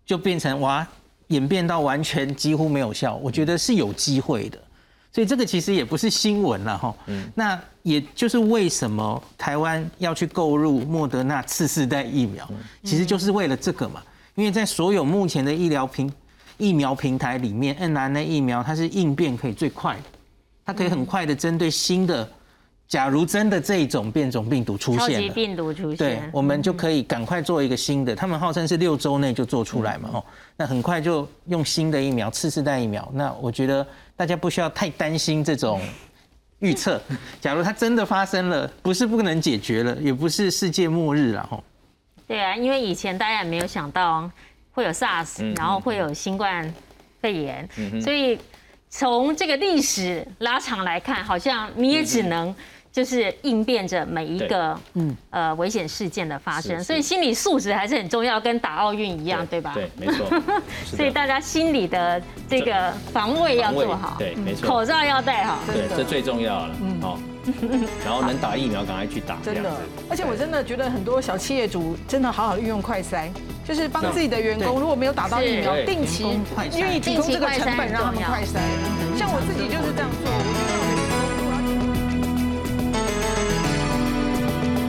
[0.04, 0.86] 就变成哇
[1.28, 3.16] 演变到完全几乎没有效？
[3.16, 4.58] 我觉得是有机会的。
[5.12, 6.94] 所以这个其实也不是新闻了哈。
[7.06, 7.30] 嗯。
[7.34, 12.48] 那也就是为什么台湾要去购入莫德纳次世代疫苗，
[12.82, 14.02] 其实就是为了这个嘛。
[14.34, 16.12] 因为在所有目前的医疗平
[16.58, 20.02] 疫苗平台里面，mRNA 疫苗它是应变可以最快的，
[20.64, 22.28] 它可以很快的针对新的。
[22.88, 28.14] 假如真的这种变种病毒出现了，病毒出现，对，我们就可以赶快做一个新的。
[28.14, 30.24] 他们号称是六周内就做出来嘛，哦，
[30.56, 33.08] 那很快就用新的疫苗，次世代疫苗。
[33.12, 33.84] 那我觉得
[34.14, 35.80] 大家不需要太担心这种
[36.60, 37.02] 预测。
[37.42, 41.64] 假如它真的发生了，不是不能解决了，也不是世界末日了，吼。
[42.28, 44.30] 对啊，因为以前大家也没有想到
[44.70, 46.72] 会有 SARS，然后会有新冠
[47.20, 47.68] 肺炎，
[48.00, 48.38] 所以
[48.88, 52.54] 从这个历史拉长来看，好像你也只能。
[52.96, 59.72] 就是应变着每一个嗯呃危险事件的发生，所以心理素质还是很重要，跟打奥运一样，对吧？
[59.74, 60.26] 对，没错。
[60.86, 62.18] 所以大家心理的
[62.48, 64.66] 这个防卫要做好，对，没错。
[64.66, 66.74] 口罩要戴好，对，这最重要了。
[66.80, 67.18] 嗯，好。
[68.02, 69.70] 然后能打疫苗赶快去打，真的。，
[70.08, 73.28] 而且我真的觉得很多小企业主真的好好运用快筛，
[73.62, 76.24] 就是帮自己的员工如果没有打到疫苗，定期
[76.74, 78.56] 愿意提供这个成本让他们快筛。
[79.18, 80.85] 像我自己就是这样做，我觉得